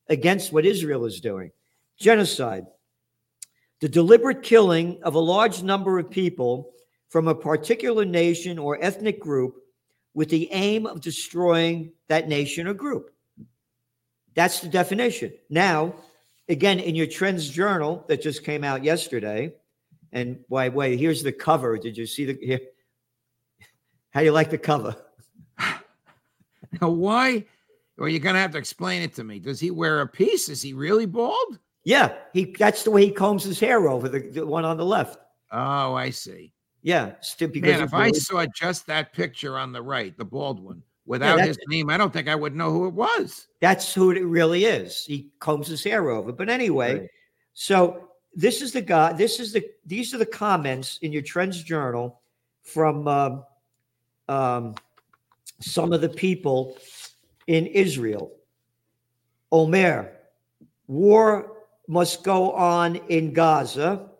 against 0.08 0.52
what 0.52 0.64
Israel 0.66 1.04
is 1.06 1.20
doing. 1.20 1.50
Genocide. 1.98 2.66
The 3.80 3.88
deliberate 3.88 4.42
killing 4.42 5.02
of 5.02 5.14
a 5.14 5.20
large 5.20 5.62
number 5.62 5.98
of 5.98 6.10
people 6.10 6.72
from 7.08 7.28
a 7.28 7.34
particular 7.34 8.04
nation 8.04 8.58
or 8.58 8.78
ethnic 8.82 9.20
group 9.20 9.56
with 10.14 10.28
the 10.30 10.50
aim 10.52 10.86
of 10.86 11.00
destroying 11.00 11.92
that 12.08 12.28
nation 12.28 12.66
or 12.66 12.74
group. 12.74 13.10
That's 14.34 14.60
the 14.60 14.68
definition. 14.68 15.32
Now, 15.50 15.94
again, 16.48 16.80
in 16.80 16.94
your 16.94 17.06
Trends 17.06 17.48
Journal 17.48 18.04
that 18.08 18.22
just 18.22 18.44
came 18.44 18.64
out 18.64 18.84
yesterday, 18.84 19.54
and 20.12 20.38
by 20.48 20.68
the 20.68 20.76
way, 20.76 20.96
here's 20.96 21.22
the 21.22 21.32
cover. 21.32 21.76
Did 21.76 21.96
you 21.96 22.06
see 22.06 22.24
the 22.24 22.38
here? 22.40 22.60
How 24.10 24.20
do 24.20 24.26
you 24.26 24.32
like 24.32 24.50
the 24.50 24.58
cover? 24.58 24.96
Now, 26.80 26.88
why? 26.88 27.44
Well, 27.96 28.08
you're 28.08 28.18
going 28.18 28.34
to 28.34 28.40
have 28.40 28.50
to 28.52 28.58
explain 28.58 29.02
it 29.02 29.14
to 29.14 29.22
me. 29.22 29.38
Does 29.38 29.60
he 29.60 29.70
wear 29.70 30.00
a 30.00 30.08
piece? 30.08 30.48
Is 30.48 30.60
he 30.60 30.72
really 30.72 31.06
bald? 31.06 31.60
Yeah, 31.84 32.14
he. 32.32 32.54
That's 32.58 32.82
the 32.82 32.90
way 32.90 33.04
he 33.06 33.12
combs 33.12 33.44
his 33.44 33.60
hair 33.60 33.88
over 33.88 34.08
the, 34.08 34.20
the 34.20 34.46
one 34.46 34.64
on 34.64 34.76
the 34.76 34.84
left. 34.84 35.18
Oh, 35.52 35.94
I 35.94 36.10
see. 36.10 36.52
Yeah, 36.82 37.12
because 37.38 37.62
Man, 37.62 37.82
if 37.82 37.94
I 37.94 38.10
saw 38.12 38.44
just 38.54 38.86
that 38.88 39.14
picture 39.14 39.56
on 39.58 39.72
the 39.72 39.80
right, 39.80 40.16
the 40.18 40.24
bald 40.24 40.62
one, 40.62 40.82
without 41.06 41.38
yeah, 41.38 41.46
his 41.46 41.58
name, 41.68 41.88
I 41.88 41.96
don't 41.96 42.12
think 42.12 42.28
I 42.28 42.34
would 42.34 42.54
know 42.54 42.70
who 42.70 42.86
it 42.86 42.92
was. 42.92 43.46
That's 43.60 43.94
who 43.94 44.10
it 44.10 44.20
really 44.20 44.66
is. 44.66 45.02
He 45.04 45.30
combs 45.38 45.66
his 45.66 45.82
hair 45.82 46.10
over. 46.10 46.30
But 46.30 46.50
anyway, 46.50 47.00
right. 47.00 47.08
so 47.54 48.10
this 48.34 48.60
is 48.60 48.72
the 48.72 48.82
guy. 48.82 49.12
This 49.14 49.40
is 49.40 49.52
the. 49.52 49.64
These 49.86 50.12
are 50.12 50.18
the 50.18 50.26
comments 50.26 50.98
in 51.00 51.12
your 51.12 51.22
Trends 51.22 51.62
Journal 51.62 52.20
from 52.62 53.08
um, 53.08 53.44
um, 54.28 54.74
some 55.60 55.92
of 55.92 56.00
the 56.00 56.08
people 56.08 56.76
in 57.46 57.66
Israel. 57.66 58.32
Omer, 59.52 60.12
war 60.86 61.53
must 61.88 62.24
go 62.24 62.52
on 62.52 62.96
in 63.08 63.32
Gaza. 63.32 64.10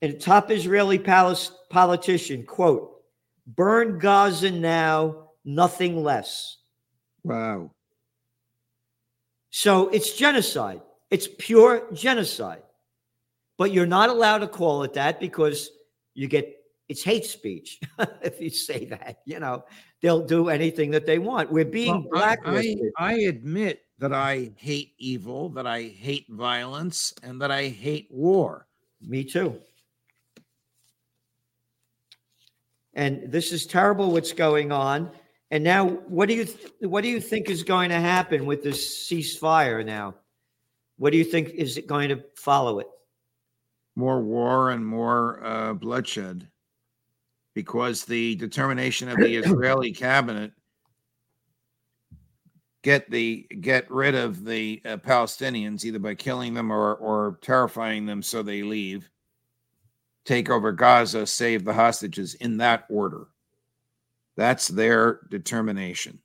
And 0.00 0.20
top 0.20 0.50
Israeli 0.50 0.98
palace 0.98 1.52
politician, 1.70 2.44
quote, 2.44 3.02
burn 3.46 3.98
Gaza 3.98 4.50
now, 4.50 5.28
nothing 5.44 6.02
less. 6.02 6.58
Wow. 7.24 7.70
So 9.50 9.88
it's 9.88 10.16
genocide. 10.16 10.80
It's 11.10 11.28
pure 11.38 11.86
genocide. 11.92 12.62
But 13.58 13.72
you're 13.72 13.86
not 13.86 14.08
allowed 14.08 14.38
to 14.38 14.48
call 14.48 14.82
it 14.82 14.94
that 14.94 15.20
because 15.20 15.70
you 16.14 16.26
get 16.26 16.56
it's 16.88 17.02
hate 17.02 17.24
speech 17.24 17.80
if 18.22 18.40
you 18.40 18.50
say 18.50 18.86
that. 18.86 19.18
You 19.24 19.40
know, 19.40 19.64
they'll 20.00 20.26
do 20.26 20.48
anything 20.48 20.90
that 20.90 21.06
they 21.06 21.18
want. 21.18 21.52
We're 21.52 21.64
being 21.64 22.02
well, 22.10 22.20
blacklisted. 22.20 22.92
I, 22.98 23.12
I, 23.12 23.18
admit 23.20 23.82
that 24.02 24.12
I 24.12 24.50
hate 24.56 24.94
evil, 24.98 25.48
that 25.50 25.64
I 25.64 25.82
hate 25.82 26.26
violence, 26.28 27.14
and 27.22 27.40
that 27.40 27.52
I 27.52 27.68
hate 27.68 28.08
war. 28.10 28.66
Me 29.00 29.22
too. 29.22 29.60
And 32.94 33.30
this 33.30 33.52
is 33.52 33.64
terrible 33.64 34.10
what's 34.10 34.32
going 34.32 34.72
on. 34.72 35.12
And 35.52 35.62
now, 35.62 35.86
what 35.86 36.28
do 36.28 36.34
you 36.34 36.46
th- 36.46 36.72
what 36.80 37.02
do 37.02 37.10
you 37.10 37.20
think 37.20 37.48
is 37.48 37.62
going 37.62 37.90
to 37.90 38.00
happen 38.00 38.44
with 38.44 38.64
this 38.64 39.06
ceasefire? 39.08 39.86
Now, 39.86 40.16
what 40.96 41.12
do 41.12 41.16
you 41.16 41.24
think 41.24 41.50
is 41.50 41.78
it 41.78 41.86
going 41.86 42.08
to 42.08 42.24
follow 42.34 42.80
it? 42.80 42.88
More 43.94 44.20
war 44.20 44.70
and 44.70 44.84
more 44.84 45.44
uh, 45.44 45.74
bloodshed 45.74 46.48
because 47.54 48.04
the 48.04 48.34
determination 48.34 49.08
of 49.08 49.18
the 49.18 49.36
Israeli 49.42 49.92
cabinet 49.92 50.52
get 52.82 53.10
the 53.10 53.46
get 53.60 53.90
rid 53.90 54.14
of 54.14 54.44
the 54.44 54.82
uh, 54.84 54.96
Palestinians 54.96 55.84
either 55.84 55.98
by 55.98 56.14
killing 56.14 56.54
them 56.54 56.72
or 56.72 56.94
or 56.96 57.38
terrifying 57.40 58.06
them 58.06 58.22
so 58.22 58.42
they 58.42 58.62
leave, 58.62 59.10
take 60.24 60.50
over 60.50 60.72
Gaza, 60.72 61.26
save 61.26 61.64
the 61.64 61.72
hostages 61.72 62.34
in 62.34 62.56
that 62.58 62.84
order. 62.90 63.26
That's 64.36 64.68
their 64.68 65.20
determination. 65.30 66.18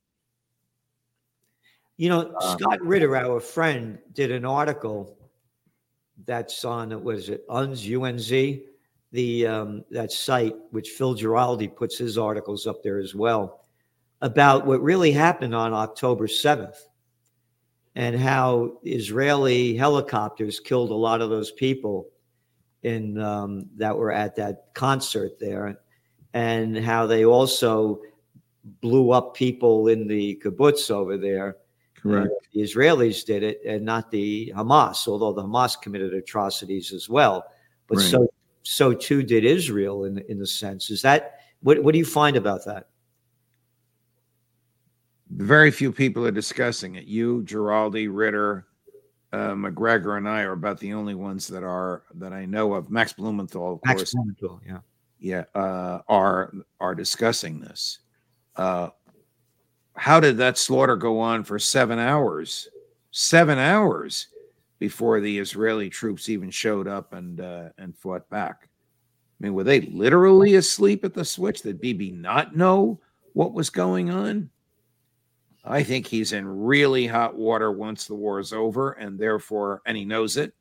You 1.97 2.09
know, 2.09 2.33
uh, 2.39 2.57
Scott 2.57 2.81
Ritter, 2.81 3.15
our 3.15 3.39
friend, 3.39 3.97
did 4.13 4.31
an 4.31 4.45
article 4.45 5.17
that's 6.25 6.65
on 6.65 7.03
was 7.03 7.29
it 7.29 7.47
UNZ 7.47 7.87
UNZ 7.89 8.63
the 9.11 9.47
um, 9.47 9.85
that 9.91 10.11
site, 10.11 10.55
which 10.71 10.89
Phil 10.89 11.15
Giraldi 11.15 11.73
puts 11.73 11.97
his 11.97 12.17
articles 12.17 12.67
up 12.67 12.83
there 12.83 12.99
as 12.99 13.15
well, 13.15 13.61
about 14.21 14.65
what 14.65 14.81
really 14.81 15.11
happened 15.11 15.53
on 15.53 15.73
October 15.73 16.27
7th 16.27 16.77
and 17.95 18.15
how 18.15 18.77
Israeli 18.83 19.75
helicopters 19.75 20.59
killed 20.59 20.91
a 20.91 20.95
lot 20.95 21.21
of 21.21 21.29
those 21.29 21.51
people 21.51 22.07
in 22.83 23.19
um, 23.19 23.67
that 23.75 23.97
were 23.97 24.11
at 24.11 24.35
that 24.35 24.65
concert 24.73 25.39
there, 25.39 25.77
and 26.33 26.77
how 26.77 27.07
they 27.07 27.25
also 27.25 27.99
blew 28.81 29.11
up 29.11 29.33
people 29.33 29.87
in 29.87 30.07
the 30.07 30.39
kibbutz 30.43 30.91
over 30.91 31.17
there, 31.17 31.57
Correct. 32.01 32.31
The 32.53 32.61
Israelis 32.61 33.25
did 33.25 33.43
it 33.43 33.59
and 33.65 33.83
not 33.83 34.11
the 34.11 34.53
Hamas, 34.55 35.07
although 35.07 35.33
the 35.33 35.43
Hamas 35.43 35.79
committed 35.81 36.13
atrocities 36.13 36.93
as 36.93 37.09
well. 37.09 37.45
But 37.87 37.97
Right. 37.97 38.07
so 38.07 38.27
so 38.63 38.93
too 38.93 39.23
did 39.23 39.45
Israel 39.45 40.05
in 40.05 40.19
in 40.29 40.39
the 40.39 40.47
sense. 40.47 40.89
Is 40.89 41.01
that 41.01 41.39
what 41.61 41.83
what 41.83 41.93
do 41.93 41.99
you 41.99 42.05
find 42.05 42.37
about 42.37 42.65
that? 42.65 42.89
Very 45.29 45.71
few 45.71 45.91
people 45.91 46.25
are 46.25 46.31
discussing 46.31 46.95
it. 46.95 47.05
You, 47.05 47.43
Giraldi, 47.43 48.07
Ritter, 48.09 48.67
uh, 49.33 49.55
Macgregor, 49.55 50.17
and 50.17 50.27
I 50.27 50.43
are 50.43 50.53
about 50.53 50.79
the 50.79 50.93
only 50.93 51.15
ones 51.15 51.47
that 51.47 51.63
are 51.63 52.03
that 52.15 52.33
I 52.33 52.45
know 52.45 52.73
of. 52.73 52.89
Max 52.89 53.13
Blumenthal, 53.13 53.73
of 53.73 53.79
Max 53.85 53.99
course, 54.01 54.13
Blumenthal, 54.13 54.61
yeah. 54.65 54.79
yeah, 55.19 55.43
uh, 55.53 55.99
are 56.07 56.53
are 56.79 56.95
discussing 56.95 57.59
this. 57.59 57.99
Uh, 58.55 58.89
how 59.95 60.19
did 60.19 60.37
that 60.37 60.57
slaughter 60.57 60.95
go 60.95 61.19
on 61.19 61.43
for 61.43 61.59
seven 61.59 61.99
hours? 61.99 62.69
Seven 63.11 63.57
hours 63.57 64.27
before 64.79 65.19
the 65.19 65.39
Israeli 65.39 65.89
troops 65.89 66.29
even 66.29 66.51
showed 66.51 66.87
up 66.87 67.13
and 67.13 67.41
uh, 67.41 67.69
and 67.77 67.97
fought 67.97 68.29
back. 68.29 68.69
I 69.39 69.43
mean, 69.43 69.53
were 69.53 69.63
they 69.63 69.81
literally 69.81 70.55
asleep 70.55 71.03
at 71.03 71.13
the 71.13 71.25
switch? 71.25 71.61
Did 71.61 71.81
Bibi 71.81 72.11
not 72.11 72.55
know 72.55 72.99
what 73.33 73.53
was 73.53 73.69
going 73.69 74.09
on? 74.09 74.49
I 75.67 75.83
think 75.83 76.07
he's 76.07 76.33
in 76.33 76.47
really 76.47 77.07
hot 77.07 77.35
water 77.35 77.71
once 77.71 78.07
the 78.07 78.15
war 78.15 78.39
is 78.39 78.53
over, 78.53 78.93
and 78.93 79.19
therefore, 79.19 79.81
and 79.85 79.97
he 79.97 80.05
knows 80.05 80.37
it, 80.37 80.53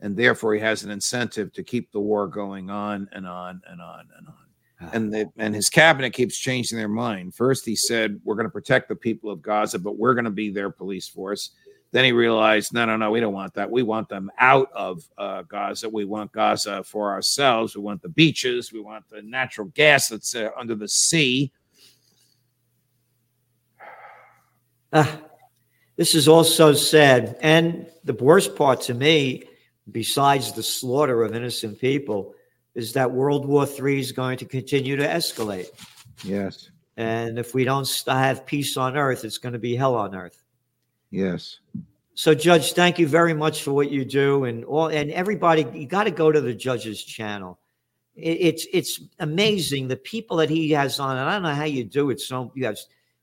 and 0.00 0.16
therefore 0.16 0.54
he 0.54 0.60
has 0.60 0.84
an 0.84 0.90
incentive 0.90 1.52
to 1.54 1.62
keep 1.62 1.90
the 1.92 2.00
war 2.00 2.26
going 2.26 2.70
on 2.70 3.08
and 3.12 3.26
on 3.26 3.60
and 3.66 3.80
on 3.80 4.08
and 4.16 4.28
on 4.28 4.34
and 4.92 5.12
the, 5.12 5.30
and 5.36 5.54
his 5.54 5.70
cabinet 5.70 6.12
keeps 6.12 6.36
changing 6.36 6.78
their 6.78 6.88
mind. 6.88 7.34
First, 7.34 7.64
he 7.64 7.76
said 7.76 8.20
we're 8.24 8.34
going 8.34 8.46
to 8.46 8.52
protect 8.52 8.88
the 8.88 8.96
people 8.96 9.30
of 9.30 9.42
Gaza, 9.42 9.78
but 9.78 9.96
we're 9.96 10.14
going 10.14 10.24
to 10.24 10.30
be 10.30 10.50
their 10.50 10.70
police 10.70 11.08
force. 11.08 11.50
Then 11.92 12.04
he 12.04 12.12
realized, 12.12 12.74
no, 12.74 12.84
no, 12.84 12.96
no, 12.96 13.10
we 13.10 13.20
don't 13.20 13.32
want 13.32 13.54
that. 13.54 13.70
We 13.70 13.84
want 13.84 14.08
them 14.08 14.30
out 14.38 14.68
of 14.74 15.08
uh, 15.16 15.42
Gaza. 15.42 15.88
We 15.88 16.04
want 16.04 16.32
Gaza 16.32 16.82
for 16.82 17.12
ourselves. 17.12 17.76
We 17.76 17.82
want 17.82 18.02
the 18.02 18.08
beaches. 18.08 18.72
We 18.72 18.80
want 18.80 19.08
the 19.08 19.22
natural 19.22 19.68
gas 19.74 20.08
that's 20.08 20.34
uh, 20.34 20.50
under 20.58 20.74
the 20.74 20.88
sea. 20.88 21.52
Ah, 24.94 25.20
this 25.96 26.14
is 26.14 26.28
all 26.28 26.44
so 26.44 26.72
sad. 26.72 27.36
And 27.40 27.86
the 28.04 28.14
worst 28.14 28.54
part 28.56 28.80
to 28.82 28.94
me, 28.94 29.42
besides 29.90 30.52
the 30.52 30.62
slaughter 30.62 31.22
of 31.22 31.34
innocent 31.34 31.80
people, 31.80 32.34
is 32.74 32.92
that 32.94 33.10
World 33.10 33.44
War 33.44 33.66
III 33.66 33.98
is 34.00 34.12
going 34.12 34.38
to 34.38 34.44
continue 34.44 34.96
to 34.96 35.06
escalate. 35.06 35.66
Yes, 36.24 36.70
And 36.96 37.38
if 37.38 37.54
we 37.54 37.64
don't 37.64 37.88
have 38.06 38.46
peace 38.46 38.76
on 38.76 38.96
earth, 38.96 39.24
it's 39.24 39.38
going 39.38 39.52
to 39.52 39.58
be 39.58 39.74
hell 39.76 39.94
on 39.96 40.14
earth. 40.14 40.42
yes, 41.10 41.58
So, 42.14 42.34
Judge, 42.34 42.72
thank 42.72 42.98
you 42.98 43.08
very 43.08 43.34
much 43.34 43.62
for 43.62 43.72
what 43.72 43.90
you 43.90 44.04
do, 44.04 44.44
and 44.44 44.64
all 44.64 44.86
and 44.88 45.10
everybody. 45.10 45.66
You 45.74 45.86
got 45.86 46.04
to 46.04 46.12
go 46.12 46.30
to 46.30 46.40
the 46.40 46.54
judge's 46.54 47.02
channel. 47.02 47.58
It, 48.14 48.38
it's 48.40 48.66
it's 48.72 49.00
amazing 49.18 49.88
the 49.88 49.96
people 49.96 50.36
that 50.38 50.50
he 50.50 50.70
has 50.70 51.00
on, 51.00 51.16
and 51.16 51.28
I 51.28 51.32
don't 51.32 51.42
know 51.42 51.54
how 51.54 51.64
you 51.64 51.82
do 51.82 52.10
it. 52.10 52.20
So 52.20 52.52
you 52.54 52.64
have 52.66 52.78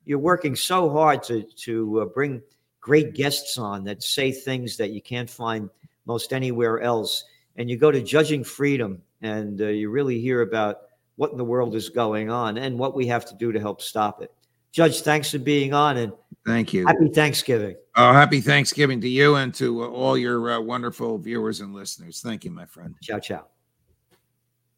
you're 0.06 0.20
working 0.20 0.56
so 0.56 0.90
hard 0.90 1.24
to 1.24 1.44
to 1.44 2.02
uh, 2.02 2.06
bring 2.06 2.42
great 2.80 3.14
guests 3.14 3.58
on 3.58 3.84
that 3.84 4.02
say 4.02 4.32
things 4.32 4.78
that 4.78 4.92
you 4.92 5.02
can't 5.02 5.30
find 5.30 5.70
most 6.06 6.34
anywhere 6.34 6.82
else. 6.82 7.24
And 7.58 7.70
you 7.70 7.78
go 7.78 7.92
to 7.92 8.02
Judging 8.02 8.44
Freedom, 8.44 9.02
and 9.22 9.62
uh, 9.62 9.68
you 9.68 9.90
really 9.90 10.20
hear 10.20 10.42
about 10.42 10.78
what 11.18 11.32
in 11.32 11.38
the 11.38 11.46
world 11.46 11.76
is 11.76 11.90
going 11.90 12.32
on 12.32 12.58
and 12.58 12.80
what 12.80 12.96
we 12.96 13.06
have 13.08 13.26
to 13.26 13.36
do 13.36 13.52
to 13.52 13.60
help 13.60 13.82
stop 13.82 14.22
it. 14.22 14.32
Judge, 14.72 15.02
thanks 15.02 15.30
for 15.30 15.38
being 15.38 15.74
on, 15.74 15.98
and 15.98 16.14
thank 16.46 16.74
you. 16.74 16.88
happy 16.88 17.10
Thanksgiving. 17.10 17.76
Oh, 17.98 18.14
happy 18.14 18.40
Thanksgiving 18.40 19.02
to 19.02 19.10
you 19.10 19.36
and 19.36 19.54
to 19.56 19.84
uh, 19.84 19.88
all 19.88 20.18
your 20.18 20.52
uh, 20.52 20.62
wonderful 20.62 21.18
viewers 21.18 21.60
and 21.60 21.74
listeners. 21.74 22.22
Thank 22.22 22.46
you, 22.46 22.52
my 22.52 22.66
friend. 22.66 22.96
Ciao, 23.02 23.20
ciao. 23.20 23.48